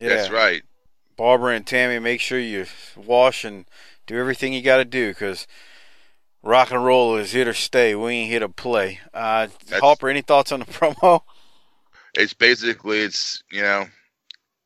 [0.00, 0.62] That's right.
[1.16, 3.66] Barbara and Tammy, make sure you wash and
[4.06, 5.46] do everything you got to do because
[6.42, 7.94] rock and roll is here to stay.
[7.94, 9.00] We ain't here to play.
[9.14, 11.20] Uh, Harper, any thoughts on the promo?
[12.14, 13.86] It's basically it's you know,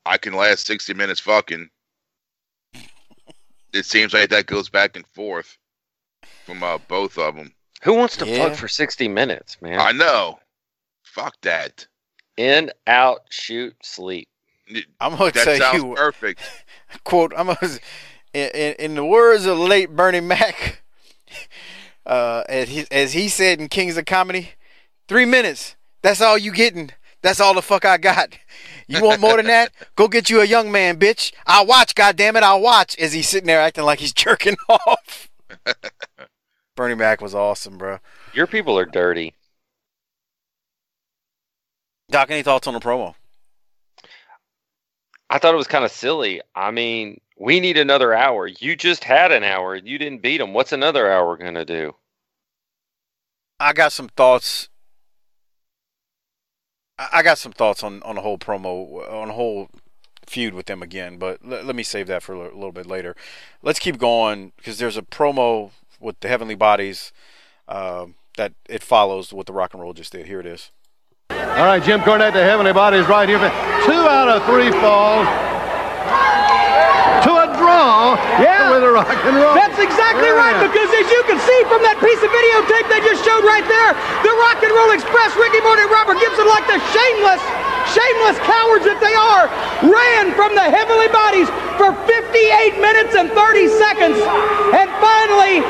[0.04, 1.68] I can last sixty minutes fucking.
[3.72, 5.58] It seems like that goes back and forth
[6.44, 7.52] from uh, both of them.
[7.82, 8.48] Who wants to Yeah.
[8.48, 9.78] fuck for 60 minutes, man?
[9.78, 10.38] I know.
[11.02, 11.86] Fuck that.
[12.38, 14.28] In, out, shoot, sleep.
[15.00, 16.40] I'm gonna that tell sounds you perfect.
[17.04, 17.32] quote.
[17.36, 17.58] I'm gonna,
[18.32, 20.82] in, in, in the words of the late Bernie Mac,
[22.06, 24.50] uh, as he as he said in Kings of Comedy,
[25.08, 25.76] three minutes.
[26.02, 26.90] That's all you getting.
[27.22, 28.38] That's all the fuck I got.
[28.88, 29.72] You want more than that?
[29.96, 31.32] Go get you a young man, bitch.
[31.44, 31.96] I'll watch.
[31.96, 32.96] God damn it, I'll watch.
[33.00, 35.28] As he's sitting there acting like he's jerking off.
[36.76, 37.98] Bernie Mac was awesome, bro.
[38.32, 39.34] Your people are dirty.
[42.08, 43.16] Doc, any thoughts on the promo?
[45.28, 46.40] I thought it was kind of silly.
[46.54, 48.46] I mean, we need another hour.
[48.46, 49.76] You just had an hour.
[49.76, 50.54] You didn't beat them.
[50.54, 51.94] What's another hour going to do?
[53.58, 54.68] I got some thoughts.
[56.98, 59.68] I got some thoughts on, on the whole promo, on the whole
[60.26, 63.14] feud with them again, but l- let me save that for a little bit later.
[63.62, 67.12] Let's keep going because there's a promo with the Heavenly Bodies
[67.68, 68.06] uh,
[68.36, 70.26] that it follows what the Rock and Roll just did.
[70.26, 70.70] Here it is.
[71.30, 73.40] All right, Jim Cornette, the Heavenly Bodies right here.
[73.88, 75.24] Two out of three falls
[77.24, 78.70] to a draw Yeah.
[78.70, 79.54] with a rock and roll.
[79.56, 80.36] That's exactly Yeah.
[80.36, 83.66] right, because as you can see from that piece of videotape they just showed right
[83.66, 87.40] there, the Rock and Roll Express, Ricky Morton and Robert Gibson, like the shameless,
[87.88, 89.48] shameless cowards that they are,
[89.80, 91.48] ran from the heavenly bodies
[91.80, 94.20] for 58 minutes and 30 seconds.
[94.76, 95.64] And finally,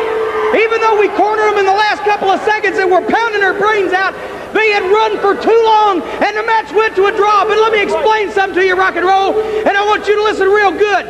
[0.58, 3.54] even though we cornered them in the last couple of seconds and we're pounding their
[3.54, 4.14] brains out,
[4.52, 7.44] they had run for too long and the match went to a draw.
[7.44, 10.22] But let me explain something to you, Rock and Roll, and I want you to
[10.22, 11.06] listen real good.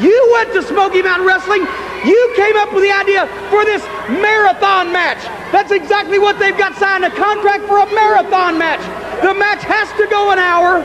[0.00, 1.66] You went to Smoky Mountain Wrestling.
[2.04, 5.22] You came up with the idea for this marathon match.
[5.52, 8.80] That's exactly what they've got signed a contract for a marathon match.
[9.22, 10.78] The match has to go an hour.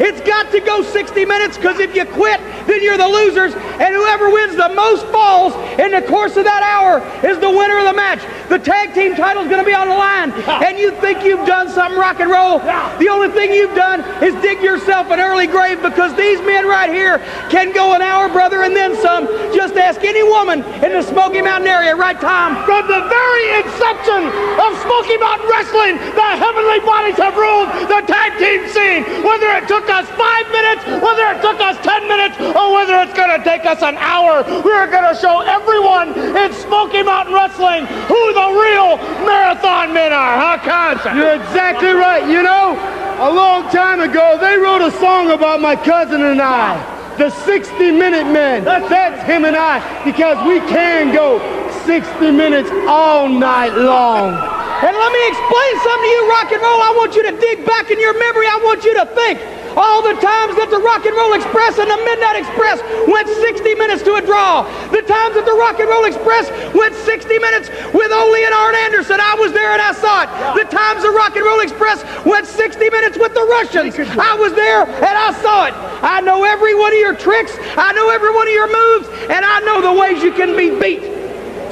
[0.00, 3.54] It's got to go 60 minutes because if you quit, then you're the losers.
[3.54, 7.78] And whoever wins the most falls in the course of that hour is the winner
[7.78, 8.24] of the match.
[8.48, 10.32] The tag team title is going to be on the line.
[10.64, 12.58] And you think you've done something rock and roll.
[12.98, 16.88] The only thing you've done is dig yourself an early grave because these men right
[16.88, 17.18] here
[17.50, 19.26] can go an hour, brother, and then some.
[19.52, 22.54] Just ask any woman in the Smoky Mountain area, right, Tom?
[22.68, 24.28] From the very inception
[24.60, 29.02] of Smoky Mountain Wrestling, the Heavenly Bodies have ruled the tag team scene.
[29.24, 33.14] Whether it took us five minutes, whether it took us ten minutes, or whether it's
[33.14, 37.86] going to take us an hour, we're going to show everyone in Smoky Mountain Wrestling
[38.06, 38.96] who the real
[39.26, 41.02] marathon men are, huh, Cons?
[41.16, 42.28] You're exactly right.
[42.28, 42.78] You know,
[43.18, 46.93] a long time ago, they wrote a song about my cousin and I.
[47.18, 48.64] The 60 Minute Men.
[48.64, 51.38] That's him and I, because we can go
[51.86, 54.34] 60 minutes all night long.
[54.34, 56.80] And let me explain something to you, rock and roll.
[56.82, 58.46] I want you to dig back in your memory.
[58.46, 59.38] I want you to think
[59.76, 63.74] all the times that the Rock and Roll Express and the Midnight Express went 60
[63.74, 64.62] minutes to a draw.
[64.94, 68.74] The times that the Rock and Roll Express went 60 minutes with Ole and Arn
[68.86, 69.18] Anderson.
[69.18, 70.30] I was there and I saw it.
[70.54, 73.98] The times the Rock and Roll Express went 60 minutes with the Russians.
[74.18, 75.74] I was there and I saw it.
[76.04, 77.56] I know every one of your tricks.
[77.76, 79.08] I know every one of your moves.
[79.30, 81.02] And I know the ways you can be beat.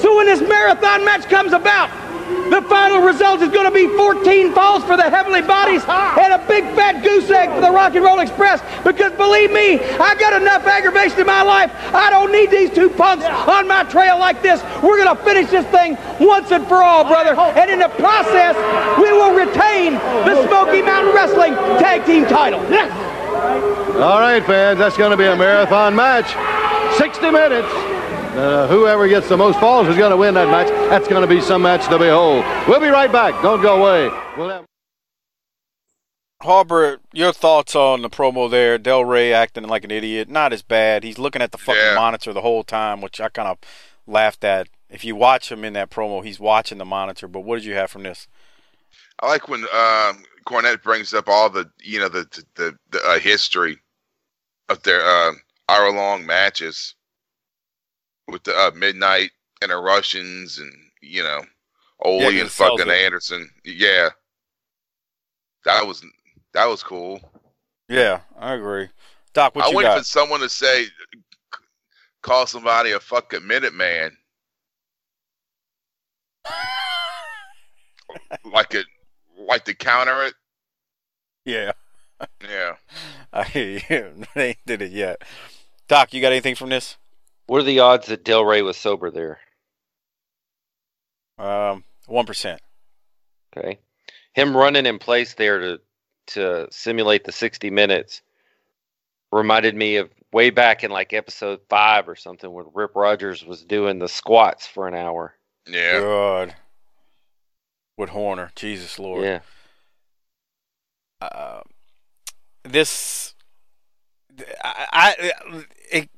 [0.00, 2.01] So when this marathon match comes about,
[2.50, 6.44] the final result is going to be 14 falls for the Heavenly Bodies and a
[6.46, 8.60] big fat goose egg for the Rock and Roll Express.
[8.84, 11.72] Because believe me, I got enough aggravation in my life.
[11.94, 14.62] I don't need these two punks on my trail like this.
[14.82, 17.34] We're going to finish this thing once and for all, brother.
[17.34, 18.56] And in the process,
[18.98, 19.94] we will retain
[20.26, 22.60] the Smoky Mountain Wrestling Tag Team title.
[24.00, 26.36] All right, fans, that's going to be a marathon match.
[26.98, 28.01] 60 minutes.
[28.32, 30.68] Uh, whoever gets the most falls is going to win that match.
[30.88, 32.44] That's going to be some match to behold.
[32.66, 33.40] We'll be right back.
[33.42, 34.08] Don't go away.
[34.38, 34.64] We'll have
[36.40, 38.76] Harper, your thoughts on the promo there?
[38.78, 40.28] Del Ray acting like an idiot.
[40.28, 41.04] Not as bad.
[41.04, 41.94] He's looking at the fucking Yeah.
[41.94, 43.58] monitor the whole time, which I kind of
[44.06, 44.68] laughed at.
[44.90, 47.28] If you watch him in that promo, he's watching the monitor.
[47.28, 48.26] But what did you have from this?
[49.20, 52.26] I like when um, Cornette brings up all the you know the
[52.56, 53.78] the, the uh, history
[54.68, 55.32] of their uh,
[55.68, 56.94] hour long matches
[58.28, 61.40] with the uh, Midnight and the Russians and you know
[62.00, 62.90] Ole Yeah, and fucking.
[62.90, 63.48] Anderson.
[63.64, 64.10] Yeah,
[65.64, 66.04] that was
[66.54, 67.20] that was cool.
[67.88, 68.88] Yeah, I agree.
[69.34, 69.98] Doc, what I wait got?
[69.98, 70.86] for someone to say,
[72.22, 74.16] call somebody a fucking minute man.
[78.44, 78.86] like it,
[79.36, 80.34] like to counter it.
[81.44, 81.72] Yeah,
[82.42, 82.76] Yeah.
[83.32, 84.24] I hear you.
[84.34, 85.22] they ain't did it yet.
[85.88, 86.96] Doc, you got anything from this?
[87.53, 89.38] What are the odds that Del Ray was sober there?
[91.38, 92.62] Um, one percent.
[93.55, 93.78] Okay.
[94.32, 95.80] Him running in place there to
[96.28, 98.22] to simulate the 60 minutes
[99.32, 103.62] reminded me of way back in like episode 5 or something when Rip Rogers was
[103.62, 105.34] doing the squats for an hour.
[105.68, 106.00] Yeah.
[106.00, 106.55] God.
[107.98, 109.24] With Horner, Jesus Lord.
[109.24, 109.40] Yeah.
[111.20, 111.61] Uh,
[112.64, 113.34] this
[114.64, 115.32] I I,
[115.90, 116.09] it,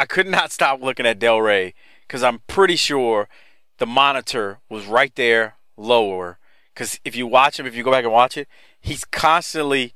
[0.00, 1.74] I could not stop looking at Del Ray
[2.08, 3.28] because I'm pretty sure
[3.76, 6.38] the monitor was right there lower.
[6.72, 8.48] Because if you watch him, if you go back and watch it,
[8.80, 9.92] he's constantly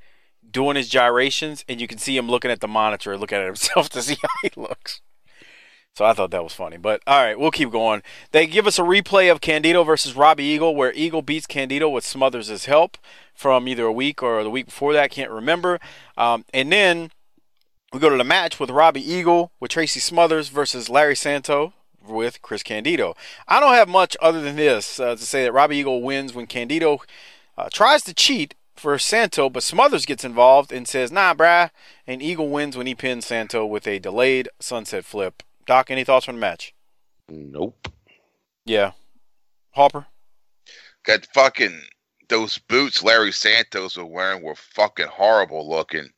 [0.48, 3.88] doing his gyrations, and you can see him looking at the monitor, looking at himself
[3.90, 5.00] to see how he looks.
[5.96, 6.76] So I thought that was funny.
[6.76, 8.02] But all right, we'll keep going.
[8.32, 12.04] They give us a replay of Candido versus Robbie Eagle, where Eagle beats Candido with
[12.04, 12.98] Smothers' help
[13.32, 15.10] from either a week or the week before that.
[15.10, 15.80] Can't remember.
[16.18, 17.10] Um, and then
[17.94, 21.74] we go to the match with Robbie Eagle with Tracy Smothers versus Larry Santo
[22.04, 23.14] with Chris Candido.
[23.46, 26.48] I don't have much other than this uh, to say that Robbie Eagle wins when
[26.48, 26.98] Candido
[27.56, 31.70] uh, tries to cheat for Santo, but Smothers gets involved and says, nah, brah.
[32.04, 35.44] And Eagle wins when he pins Santo with a delayed sunset flip.
[35.64, 36.74] Doc, any thoughts on the match?
[37.28, 37.86] Nope.
[38.66, 38.90] Yeah.
[39.70, 40.06] Harper?
[41.04, 41.80] Got fucking
[42.28, 46.10] those boots Larry Santos was wearing were fucking horrible looking.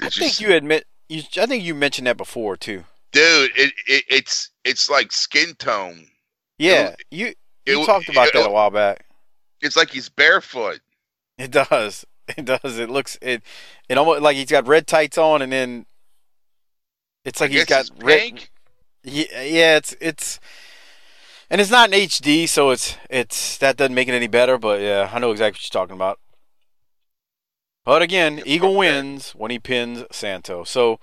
[0.00, 2.84] I think you admit you I think you mentioned that before too.
[3.12, 6.06] Dude, it, it it's it's like skin tone.
[6.58, 7.26] Yeah, it, you
[7.66, 9.06] you it, talked about that a while back.
[9.60, 10.80] It's like he's barefoot.
[11.38, 12.04] It does.
[12.36, 12.76] It does.
[12.76, 13.40] It looks it
[13.88, 15.86] it almost like he's got red tights on and then
[17.24, 18.48] it's like he's got red.
[19.04, 20.40] Yeah, yeah, it's it's
[21.48, 24.58] and it's not in HD, so it's it's that doesn't make it any better.
[24.58, 26.18] But yeah, I know exactly what you're talking about.
[27.86, 30.64] But again, Eagle wins when he pins Santo.
[30.64, 31.00] So,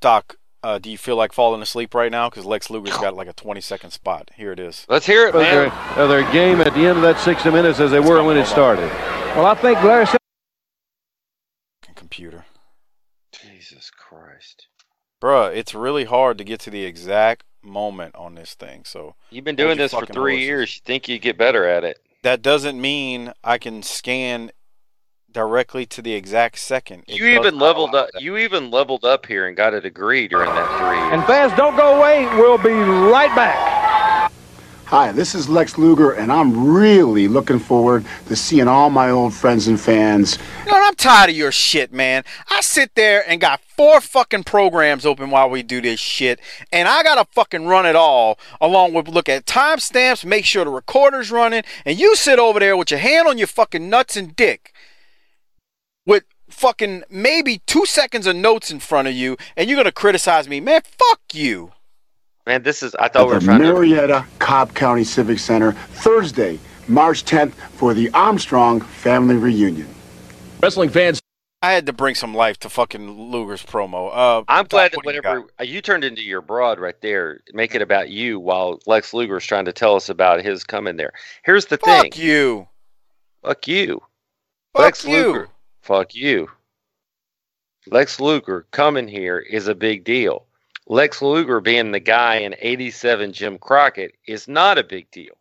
[0.00, 2.28] Doc, uh, do you feel like falling asleep right now?
[2.28, 4.30] Because Lex Luger's got like a 20 second spot.
[4.34, 4.84] Here it is.
[4.88, 5.70] Let's hear it, man.
[5.96, 8.46] Are their game at the end of that 60 minutes as they were when it
[8.46, 8.90] started?
[9.34, 10.06] Well, I think Larry.
[11.94, 12.44] Computer.
[13.32, 14.68] Jesus Christ
[15.24, 18.82] bruh, it's really hard to get to the exact moment on this thing.
[18.84, 20.46] So you've been doing this for three horses.
[20.46, 20.76] years.
[20.76, 21.98] You think you get better at it?
[22.22, 24.50] That doesn't mean I can scan
[25.34, 27.04] directly to the exact second.
[27.06, 28.08] It you even leveled up.
[28.12, 28.22] That.
[28.22, 30.96] You even leveled up here and got a degree during that three.
[30.96, 31.12] Years.
[31.12, 32.24] And fans, don't go away.
[32.36, 33.84] We'll be right back.
[34.86, 39.32] Hi, this is Lex Luger, and I'm really looking forward to seeing all my old
[39.32, 40.38] friends and fans.
[40.66, 42.22] You know, I'm tired of your shit, man.
[42.50, 46.38] I sit there and got four fucking programs open while we do this shit,
[46.70, 50.70] and I gotta fucking run it all along with look at timestamps, make sure the
[50.70, 54.36] recorder's running, and you sit over there with your hand on your fucking nuts and
[54.36, 54.73] dick with
[56.54, 60.60] fucking maybe two seconds of notes in front of you, and you're gonna criticize me,
[60.60, 60.80] man.
[60.84, 61.72] Fuck you.
[62.46, 62.94] Man, this is.
[62.96, 64.26] I thought we were trying Marietta to...
[64.38, 69.88] Cobb County Civic Center Thursday, March 10th for the Armstrong family reunion.
[70.62, 71.20] Wrestling fans.
[71.62, 74.10] I had to bring some life to fucking Luger's promo.
[74.14, 77.74] Uh, I'm glad that whatever you, uh, you, turned into your broad right there, make
[77.74, 81.14] it about you while Lex Luger is trying to tell us about his coming there.
[81.42, 82.12] Here's the Fuck thing.
[82.12, 82.68] Fuck you.
[83.42, 84.02] Fuck you.
[84.74, 85.26] Fuck Lex you.
[85.26, 85.48] Luger.
[85.84, 86.50] Fuck you.
[87.88, 90.46] Lex Luger coming here is a big deal.
[90.86, 95.36] Lex Luger being the guy in 87 Jim Crockett is not a big deal.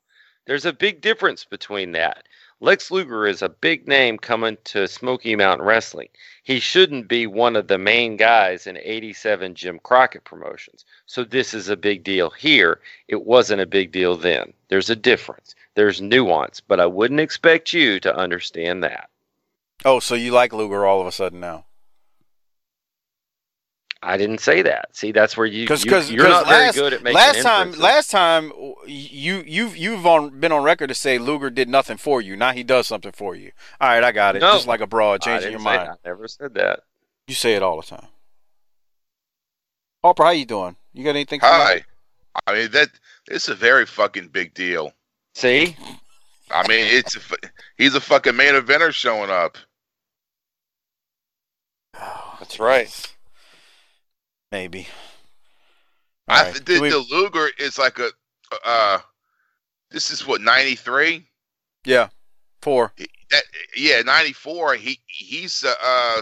[0.46, 2.28] There's a big difference between that.
[2.60, 6.10] Lex Luger is a big name coming to Smoky Mountain Wrestling.
[6.44, 10.84] He shouldn't be one of the main guys in 87 Jim Crockett promotions.
[11.06, 12.82] So this is a big deal here.
[13.08, 14.52] It wasn't a big deal then.
[14.68, 15.56] There's a difference.
[15.76, 19.10] There's nuance, but I wouldn't expect you to understand that.
[19.86, 21.66] Oh, so you like Luger all of a sudden now?
[24.04, 24.96] I didn't say that.
[24.96, 27.42] See, that's where you Cause, you cause, you're not last, very good at making last
[27.42, 27.72] time.
[27.72, 28.52] Last time,
[28.86, 32.36] you you've you've on, been on record to say Luger did nothing for you.
[32.36, 33.52] Now he does something for you.
[33.80, 34.40] All right, I got it.
[34.40, 35.88] No, Just like a broad, I changing your mind.
[35.88, 36.00] that.
[36.04, 36.82] I never said that.
[37.28, 38.08] You say it all the time.
[40.04, 40.76] Harper, how you doing?
[40.92, 41.40] You got anything?
[41.42, 41.76] Hi.
[41.76, 41.82] me?
[42.46, 42.90] I mean that
[43.30, 44.92] it's a very fucking big deal.
[45.34, 45.78] See,
[46.52, 47.20] I mean it's a,
[47.78, 49.58] he's a fucking main eventer showing up.
[52.44, 53.14] That's right.
[54.52, 54.88] Maybe.
[56.28, 56.54] I All right.
[56.54, 58.10] th- the, we- the Luger is like a
[58.66, 59.00] uh
[59.92, 61.26] this is what 93
[61.86, 62.10] yeah,
[62.62, 62.94] four.
[63.32, 63.44] that
[63.76, 66.22] yeah 94 he he's a, uh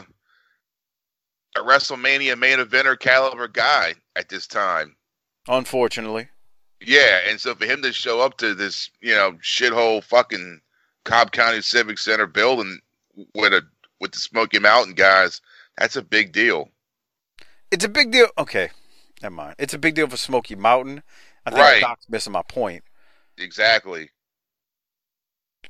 [1.57, 4.95] a WrestleMania main eventer caliber guy at this time.
[5.49, 6.29] Unfortunately,
[6.79, 10.61] Yeah, and so for him to show up to this, you know, shithole fucking
[11.03, 12.79] Cobb County Civic Center building
[13.35, 13.63] with a
[13.99, 15.41] with the Smoky Mountain guys,
[15.81, 16.69] that's a big deal.
[17.71, 18.27] it's a big deal.
[18.37, 18.69] Okay,
[19.21, 19.55] never mind.
[19.57, 21.03] It's a big deal for Smoky Mountain.
[21.45, 21.81] I think Right.
[21.81, 22.83] Doc's missing my point.
[23.37, 24.09] Exactly.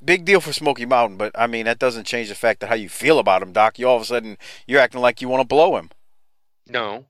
[0.03, 2.76] Big deal for Smoky Mountain, but I mean that doesn't change the fact that how
[2.76, 3.78] you feel about him, Doc.
[3.80, 4.38] You all of a sudden
[4.68, 5.89] you're acting like you want to blow him.
[6.68, 7.05] No,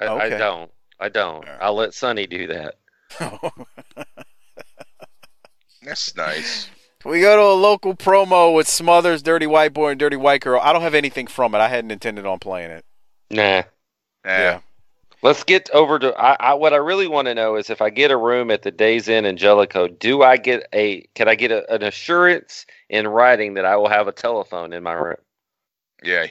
[0.00, 0.70] I, I don't.
[1.00, 1.46] I don't.
[1.60, 2.74] I'll let Sonny do that.
[5.82, 6.68] That's nice.
[7.04, 10.60] We go to a local promo with Smothers, Dirty White Boy, and Dirty White Girl.
[10.62, 11.58] I don't have anything from it.
[11.58, 12.84] I hadn't intended on playing it.
[13.30, 13.62] Nah.
[14.24, 14.60] Yeah.
[15.22, 17.88] Let's get over to I, I what I really want to know is if I
[17.88, 21.34] get a room at the Days Inn in Jellico, do I get a can I
[21.34, 25.16] get a, an assurance in writing that I will have a telephone in my room?
[26.02, 26.26] Yeah.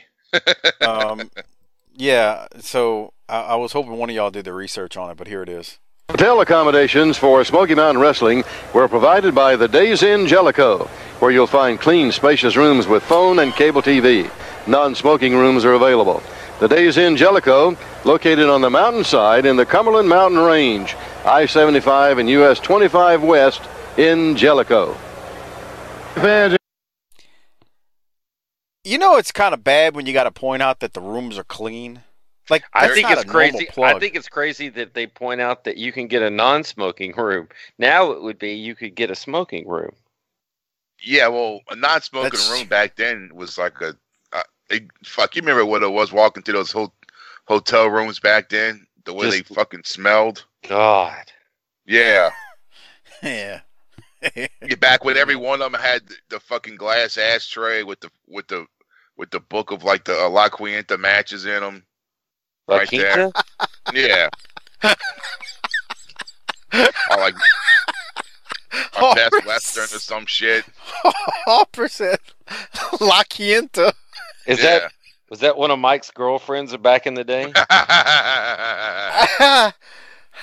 [0.82, 1.32] um,
[1.96, 2.48] yeah.
[2.60, 5.42] So I, I was hoping one of y'all did the research on it, but here
[5.42, 5.80] it is.
[6.10, 8.44] Hotel accommodations for Smoky Mountain Wrestling
[8.74, 10.86] were provided by the Days Inn Jellico,
[11.20, 14.30] where you'll find clean, spacious rooms with phone and cable TV.
[14.68, 16.22] Non-smoking rooms are available.
[16.60, 17.76] The Days Inn Jellico,
[18.06, 20.96] located on the mountainside in the Cumberland Mountain Range,
[21.26, 23.62] I-75 and US 25 West
[23.98, 24.96] in Jellico.
[28.84, 31.38] You know, it's kind of bad when you got to point out that the rooms
[31.38, 32.04] are clean.
[32.50, 33.70] Like I think it's crazy.
[33.78, 37.48] I think it's crazy that they point out that you can get a non-smoking room.
[37.80, 39.92] Now it would be you could get a smoking room.
[41.02, 43.96] Yeah, well, a non-smoking That's- room back then was like a,
[44.32, 45.36] uh, it, fuck.
[45.36, 46.94] You remember what it was walking through those ho-
[47.46, 48.86] hotel rooms back then?
[49.06, 50.46] The way Just- they fucking smelled.
[50.68, 51.32] God.
[51.86, 52.30] Yeah.
[53.24, 53.62] yeah.
[54.38, 58.10] Yeah, back when every one of them had the, the fucking glass ashtray with the
[58.26, 58.66] with the
[59.18, 61.84] with the book of like the uh, La Quinta matches in them.
[62.68, 63.32] La right there.
[63.94, 64.30] Yeah.
[64.84, 64.90] or
[67.18, 67.36] like
[69.02, 70.66] or Best Western or some shit.
[71.48, 72.20] All percent
[73.00, 73.94] La Quinta.
[74.48, 74.92] Is that
[75.30, 77.52] was that one of Mike's girlfriends back in the day?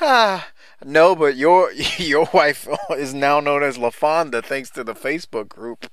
[0.85, 5.91] no, but your your wife is now known as LaFonda thanks to the Facebook group.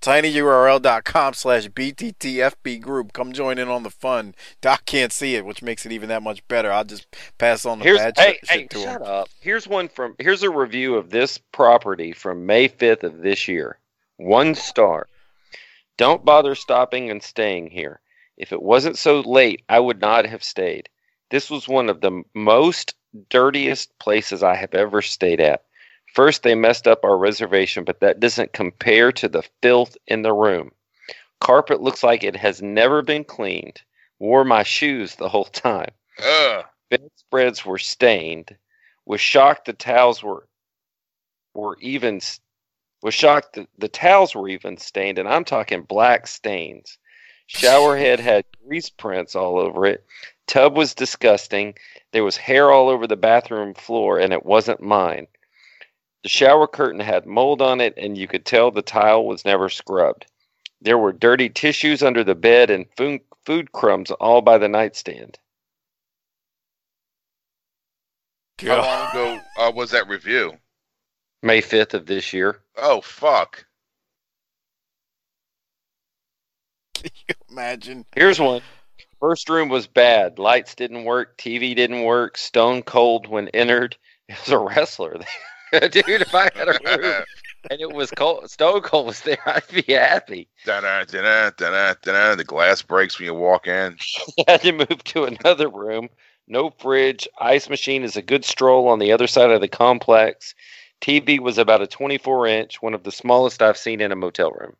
[0.00, 3.12] tinyurl.com slash bttfb group.
[3.12, 4.34] Come join in on the fun.
[4.60, 6.70] Doc can't see it, which makes it even that much better.
[6.70, 7.06] I'll just
[7.38, 9.06] pass on the Here's bad hey, shit, hey, to shut him.
[9.06, 9.28] up.
[9.40, 13.78] Here's one from here's a review of this property from May 5th of this year.
[14.16, 15.06] One star.
[15.96, 18.00] Don't bother stopping and staying here.
[18.36, 20.88] If it wasn't so late, I would not have stayed.
[21.30, 22.94] This was one of the most
[23.28, 25.64] dirtiest places I have ever stayed at.
[26.14, 30.32] First, they messed up our reservation, but that doesn't compare to the filth in the
[30.32, 30.72] room.
[31.40, 33.82] Carpet looks like it has never been cleaned.
[34.18, 35.90] Wore my shoes the whole time.
[36.18, 36.64] Ugh.
[36.90, 38.56] Bedspreads were stained.
[39.06, 40.46] Was shocked the towels were
[41.54, 42.20] were even
[43.02, 46.98] was shocked that the towels were even stained, and I'm talking black stains.
[47.46, 50.04] Shower head had grease prints all over it.
[50.46, 51.74] Tub was disgusting.
[52.12, 55.26] There was hair all over the bathroom floor, and it wasn't mine.
[56.22, 59.68] The shower curtain had mold on it, and you could tell the tile was never
[59.68, 60.26] scrubbed.
[60.82, 65.38] There were dirty tissues under the bed and food, food crumbs all by the nightstand.
[68.60, 70.58] How long ago uh, was that review?
[71.42, 72.60] May 5th of this year.
[72.76, 73.64] Oh fuck.
[76.94, 78.04] Can You imagine.
[78.14, 78.60] Here's one.
[79.20, 80.38] First room was bad.
[80.38, 81.38] Lights didn't work.
[81.38, 82.36] TV didn't work.
[82.36, 83.96] Stone cold when entered.
[84.30, 85.26] It was a wrestler there.
[85.90, 87.24] Dude, if I had a room
[87.70, 90.48] and it was cold, Stone Cold was there, I'd be happy.
[90.64, 92.34] Da-da, da-da, da-da, da-da.
[92.34, 93.96] The glass breaks when you walk in.
[94.48, 96.08] had to move to another room.
[96.48, 97.28] No fridge.
[97.40, 100.54] Ice machine is a good stroll on the other side of the complex.
[101.00, 104.50] TV was about a 24 inch, one of the smallest I've seen in a motel
[104.50, 104.76] room.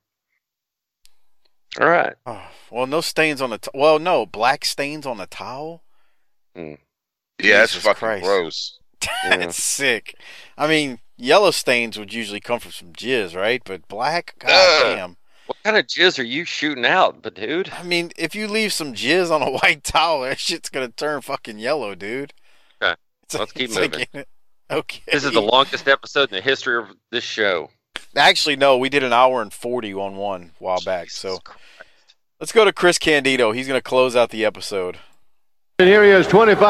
[1.81, 2.15] All right.
[2.27, 3.59] Oh, well, no stains on the.
[3.59, 5.85] T- well, no black stains on the towel.
[6.57, 6.79] Mm.
[7.39, 8.25] Yeah, that's fucking Christ.
[8.25, 8.80] gross.
[9.29, 10.15] That's sick.
[10.59, 13.63] I mean, yellow stains would usually come from some jizz, right?
[13.65, 14.83] But black, god Ugh.
[14.97, 15.17] damn.
[15.47, 17.71] What kind of jizz are you shooting out, but dude?
[17.71, 21.21] I mean, if you leave some jizz on a white towel, that shit's gonna turn
[21.23, 22.33] fucking yellow, dude.
[22.83, 22.93] Okay.
[23.25, 24.27] It's- Let's keep it's like- moving.
[24.71, 25.03] okay.
[25.11, 27.71] This is the longest episode in the history of this show.
[28.17, 31.11] Actually, no, we did an hour and forty on one a while back.
[31.11, 31.39] So
[32.41, 33.53] let's go to Chris Candido.
[33.53, 34.99] He's gonna close out the episode.
[35.81, 36.61] And here he is, $2,500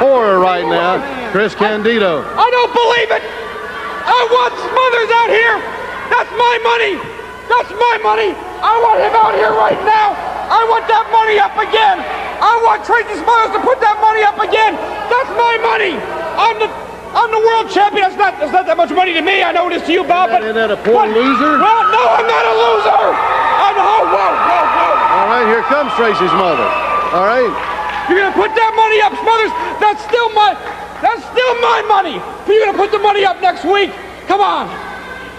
[0.00, 0.96] poorer right now,
[1.36, 2.24] Chris Candido.
[2.24, 3.20] I don't believe it.
[3.20, 5.60] I want Smothers out here.
[6.08, 6.96] That's my money.
[7.44, 8.32] That's my money.
[8.64, 10.16] I want him out here right now.
[10.48, 12.00] I want that money up again.
[12.40, 14.80] I want Tracy Smothers to put that money up again.
[15.12, 16.00] That's my money.
[16.40, 16.72] I'm the
[17.12, 18.00] I'm the world champion.
[18.00, 19.44] That's not that's not that much money to me.
[19.44, 20.32] I know it is to you, Bob.
[20.32, 21.60] But Isn't that a poor loser?
[21.60, 23.12] Well, no, I'm not a loser.
[23.60, 25.20] I'm oh whoa whoa whoa.
[25.20, 26.72] All right, here comes Tracy Smothers.
[27.12, 27.75] All right.
[28.08, 29.50] You're gonna put that money up, Smothers.
[29.82, 30.54] That's still my,
[31.02, 32.18] that's still my money.
[32.46, 33.90] But you're gonna put the money up next week.
[34.26, 34.70] Come on.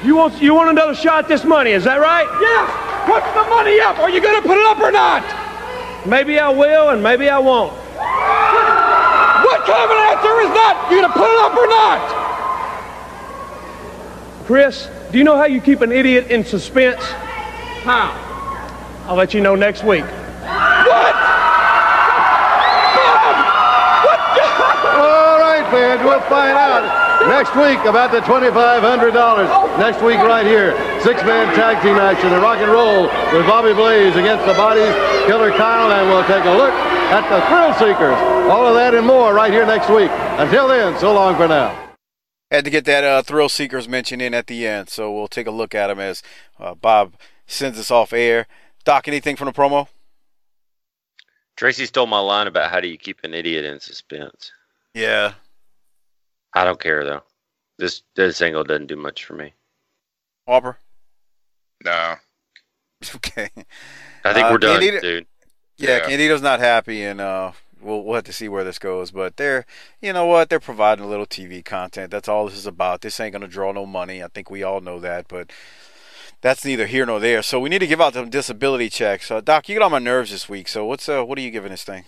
[0.06, 1.72] You want, you want another shot at this money?
[1.72, 2.28] Is that right?
[2.40, 2.70] Yes.
[3.08, 4.00] Put the money up.
[4.00, 5.24] Are you gonna put it up or not?
[6.06, 7.74] Maybe I will, and maybe I won't.
[7.74, 10.88] What kind of an answer is that?
[10.92, 12.02] You gonna put it up or not?
[14.46, 17.04] Chris, do you know how you keep an idiot in suspense?
[17.84, 18.12] How?
[19.08, 20.04] I'll let you know next week.
[20.04, 21.37] What?
[25.72, 26.84] Fans, we'll find out
[27.28, 29.78] next week about the $2,500.
[29.78, 30.72] Next week right here,
[31.02, 33.04] six-man tag team action, the rock and roll
[33.34, 34.94] with Bobby Blaze against the Bodies,
[35.26, 36.74] Killer Kyle, and we'll take a look
[37.12, 38.18] at the Thrill Seekers.
[38.52, 40.12] All of that and more right here next week.
[40.40, 41.88] Until then, so long for now.
[42.52, 45.48] Had to get that uh, Thrill Seekers mention in at the end, so we'll take
[45.48, 46.24] a look at them as
[46.60, 47.16] uh, Bob
[47.46, 48.48] sends us off air.
[48.86, 49.88] Doc, anything from the promo?
[51.58, 54.52] Tracy stole my line about how do you keep an idiot in suspense.
[54.94, 55.34] Yeah.
[56.54, 57.24] I don't care though.
[57.78, 59.54] This this angle doesn't do much for me.
[60.48, 60.78] Harper?
[61.84, 62.16] No.
[63.16, 63.50] Okay.
[64.26, 65.28] I think Uh, we're done, Candido- dude.
[65.78, 66.08] Yeah, Yeah.
[66.08, 69.12] Candido's not happy, and uh, we'll we'll have to see where this goes.
[69.12, 69.68] But they're,
[70.02, 72.10] you know what, they're providing a little TV content.
[72.10, 73.02] That's all this is about.
[73.02, 74.24] This ain't gonna draw no money.
[74.24, 75.52] I think we all know that, but
[76.42, 77.44] that's neither here nor there.
[77.44, 79.30] So we need to give out some disability checks.
[79.30, 80.68] Uh, Doc, you get on my nerves this week.
[80.68, 82.06] So what's uh, what are you giving this thing?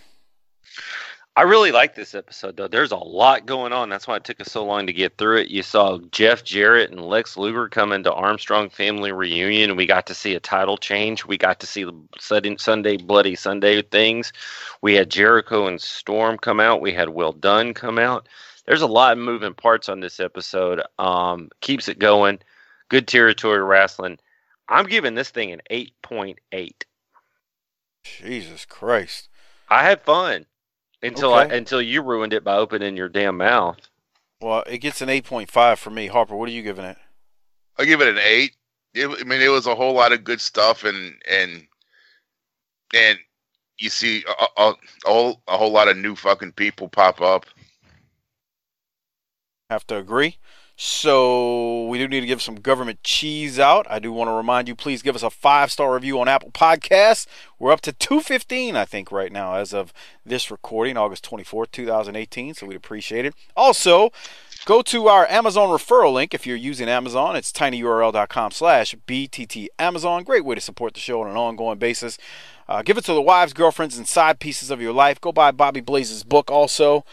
[1.40, 2.68] I really like this episode though.
[2.68, 3.88] There's a lot going on.
[3.88, 5.48] That's why it took us so long to get through it.
[5.48, 9.74] You saw Jeff Jarrett and Lex Luger come into Armstrong family reunion.
[9.74, 11.24] We got to see a title change.
[11.24, 14.34] We got to see the Sunday, Sunday Bloody Sunday things.
[14.82, 16.82] We had Jericho and Storm come out.
[16.82, 18.28] We had Well Dunn come out.
[18.66, 20.82] There's a lot of moving parts on this episode.
[20.98, 22.40] Um, keeps it going.
[22.90, 24.18] Good territory wrestling.
[24.68, 26.82] I'm giving this thing an 8.8.
[28.04, 29.30] Jesus Christ.
[29.70, 30.44] I had fun
[31.02, 31.52] until Okay.
[31.52, 33.78] I until you ruined it by opening your damn mouth.
[34.40, 36.06] Well, it gets an 8.5 for me.
[36.06, 36.96] Harper, what are you giving it?
[37.78, 38.56] I give it an eight.
[38.94, 41.66] It, I mean, it was a whole lot of good stuff, and and
[42.94, 43.18] and
[43.78, 44.74] you see a, a, a
[45.04, 47.46] whole a whole lot of new fucking people pop up.
[49.70, 50.38] Have to agree.
[50.82, 53.86] So we do need to give some government cheese out.
[53.90, 56.52] I do want to remind you, please give us a five star review on Apple
[56.52, 57.26] Podcasts.
[57.58, 59.92] We're up to 215, I think, right now as of
[60.24, 62.54] this recording, August 24th, 2018.
[62.54, 63.34] So we'd appreciate it.
[63.54, 64.10] Also,
[64.64, 67.36] go to our Amazon referral link if you're using Amazon.
[67.36, 70.24] It's tinyurl.com slash BTT Amazon.
[70.24, 72.16] Great way to support the show on an ongoing basis.
[72.70, 75.20] Uh, give it to the wives, girlfriends, and side pieces of your life.
[75.20, 77.04] Go buy Bobby Blaze's book also.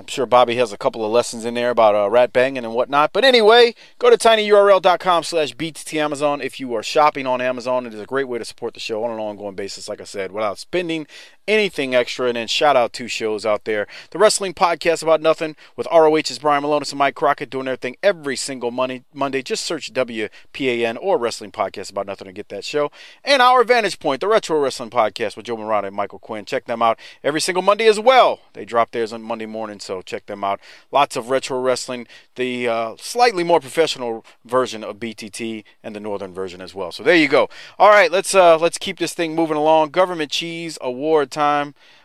[0.00, 2.72] I'm sure Bobby has a couple of lessons in there about uh, rat banging and
[2.72, 3.12] whatnot.
[3.12, 5.54] But anyway, go to tinyurl.com slash
[5.92, 7.84] Amazon if you are shopping on Amazon.
[7.84, 10.04] It is a great way to support the show on an ongoing basis, like I
[10.04, 11.06] said, without spending
[11.50, 12.28] anything extra.
[12.28, 13.86] And then shout out two shows out there.
[14.10, 17.96] The Wrestling Podcast About Nothing with ROH's Brian Milonas and Mike Crockett doing their thing
[18.02, 19.02] every single Monday.
[19.12, 19.42] Monday.
[19.42, 22.92] Just search WPAN or Wrestling Podcast About Nothing to get that show.
[23.24, 26.44] And Our Vantage Point, the Retro Wrestling Podcast with Joe Morata and Michael Quinn.
[26.44, 28.40] Check them out every single Monday as well.
[28.52, 30.60] They drop theirs on Monday morning, so check them out.
[30.92, 32.06] Lots of retro wrestling,
[32.36, 36.92] the uh, slightly more professional version of BTT and the northern version as well.
[36.92, 37.48] So there you go.
[37.78, 39.90] All right, let's uh, let's keep this thing moving along.
[39.90, 41.39] Government cheese award time.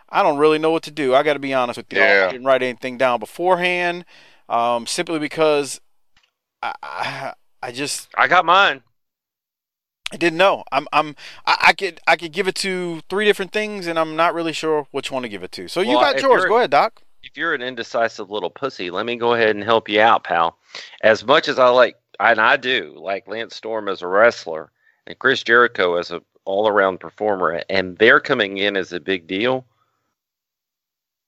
[0.09, 1.15] I don't really know what to do.
[1.15, 1.99] I got to be honest with you.
[1.99, 2.27] Yeah.
[2.27, 4.05] I didn't write anything down beforehand,
[4.47, 5.81] um, simply because
[6.61, 8.83] I, I, I just I got mine.
[10.11, 10.63] I didn't know.
[10.71, 14.15] I'm I'm I, I could I could give it to three different things, and I'm
[14.15, 15.67] not really sure which one to give it to.
[15.67, 16.45] So you got yours.
[16.45, 17.01] Go ahead, Doc.
[17.23, 20.59] If you're an indecisive little pussy, let me go ahead and help you out, pal.
[21.01, 24.71] As much as I like, and I do like Lance Storm as a wrestler
[25.07, 29.65] and Chris Jericho as a all-around performer, and they're coming in as a big deal.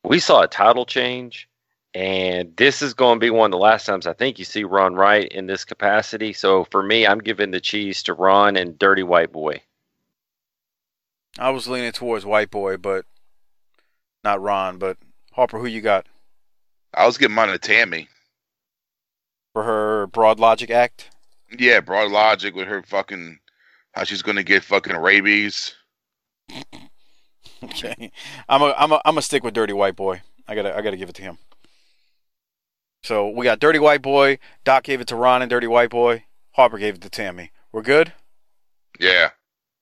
[0.03, 1.49] We saw a title change,
[1.93, 4.63] and this is going to be one of the last times I think you see
[4.63, 6.31] Ron Wright in this capacity.
[6.33, 9.61] So for me, I'm giving the cheese to Ron and Dirty White Boy.
[11.39, 13.05] I was leaning towards White Boy, but
[14.23, 14.77] not Ron.
[14.77, 14.97] But
[15.33, 16.07] Harper, who you got
[16.93, 18.07] I was giving mine to Tammy.
[19.53, 21.09] for her Broad Logic act?
[21.57, 23.39] Yeah, broad logic with her fucking
[23.97, 25.75] how she's gonna get fucking rabies.
[27.63, 28.11] Okay,
[28.47, 30.21] I'm a I'm a I'm a stick with Dirty White Boy.
[30.47, 31.39] I gotta I gotta give it to him.
[33.01, 34.37] So we got Dirty White Boy.
[34.63, 36.25] Doc gave it to Ron and Dirty White Boy.
[36.51, 37.51] Harper gave it to Tammy.
[37.71, 38.13] We're good.
[38.99, 39.31] Yeah.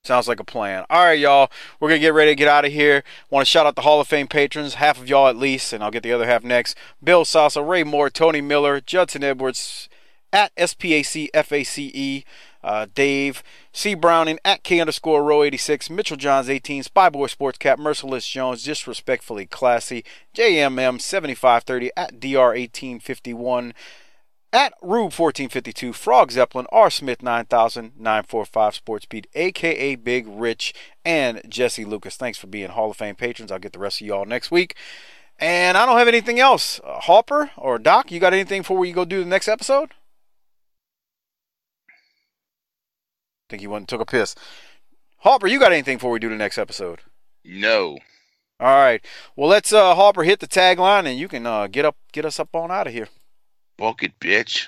[0.05, 0.85] Sounds like a plan.
[0.89, 1.51] All right, y'all.
[1.79, 3.03] We're going to get ready to get out of here.
[3.29, 5.83] Want to shout out the Hall of Fame patrons, half of y'all at least, and
[5.83, 6.77] I'll get the other half next.
[7.03, 9.89] Bill Salsa, Ray Moore, Tony Miller, Judson Edwards,
[10.31, 12.23] at SPAC FACE,
[12.65, 13.93] uh, Dave, C.
[13.93, 19.45] Browning, at K underscore row 86, Mitchell Johns 18, Spyboy Sports Cap, Merciless Jones, Disrespectfully
[19.45, 20.03] Classy,
[20.35, 23.73] JMM 7530, at DR 1851,
[24.51, 30.73] at Rube 1452, Frog Zeppelin, R Smith 9000, 945 Sportsbeat, aka Big Rich,
[31.03, 32.17] and Jesse Lucas.
[32.17, 33.51] Thanks for being Hall of Fame patrons.
[33.51, 34.75] I'll get the rest of y'all next week.
[35.37, 36.79] And I don't have anything else.
[36.83, 39.91] Uh, Harper or Doc, you got anything before we go do the next episode?
[43.49, 44.35] Think he went and took a piss.
[45.19, 47.01] Harper, you got anything before we do the next episode?
[47.43, 47.97] No.
[48.59, 49.03] All right.
[49.35, 52.39] Well, let's uh Harper hit the tagline, and you can uh get up, get us
[52.39, 53.09] up on out of here.
[53.77, 54.67] Book it, bitch.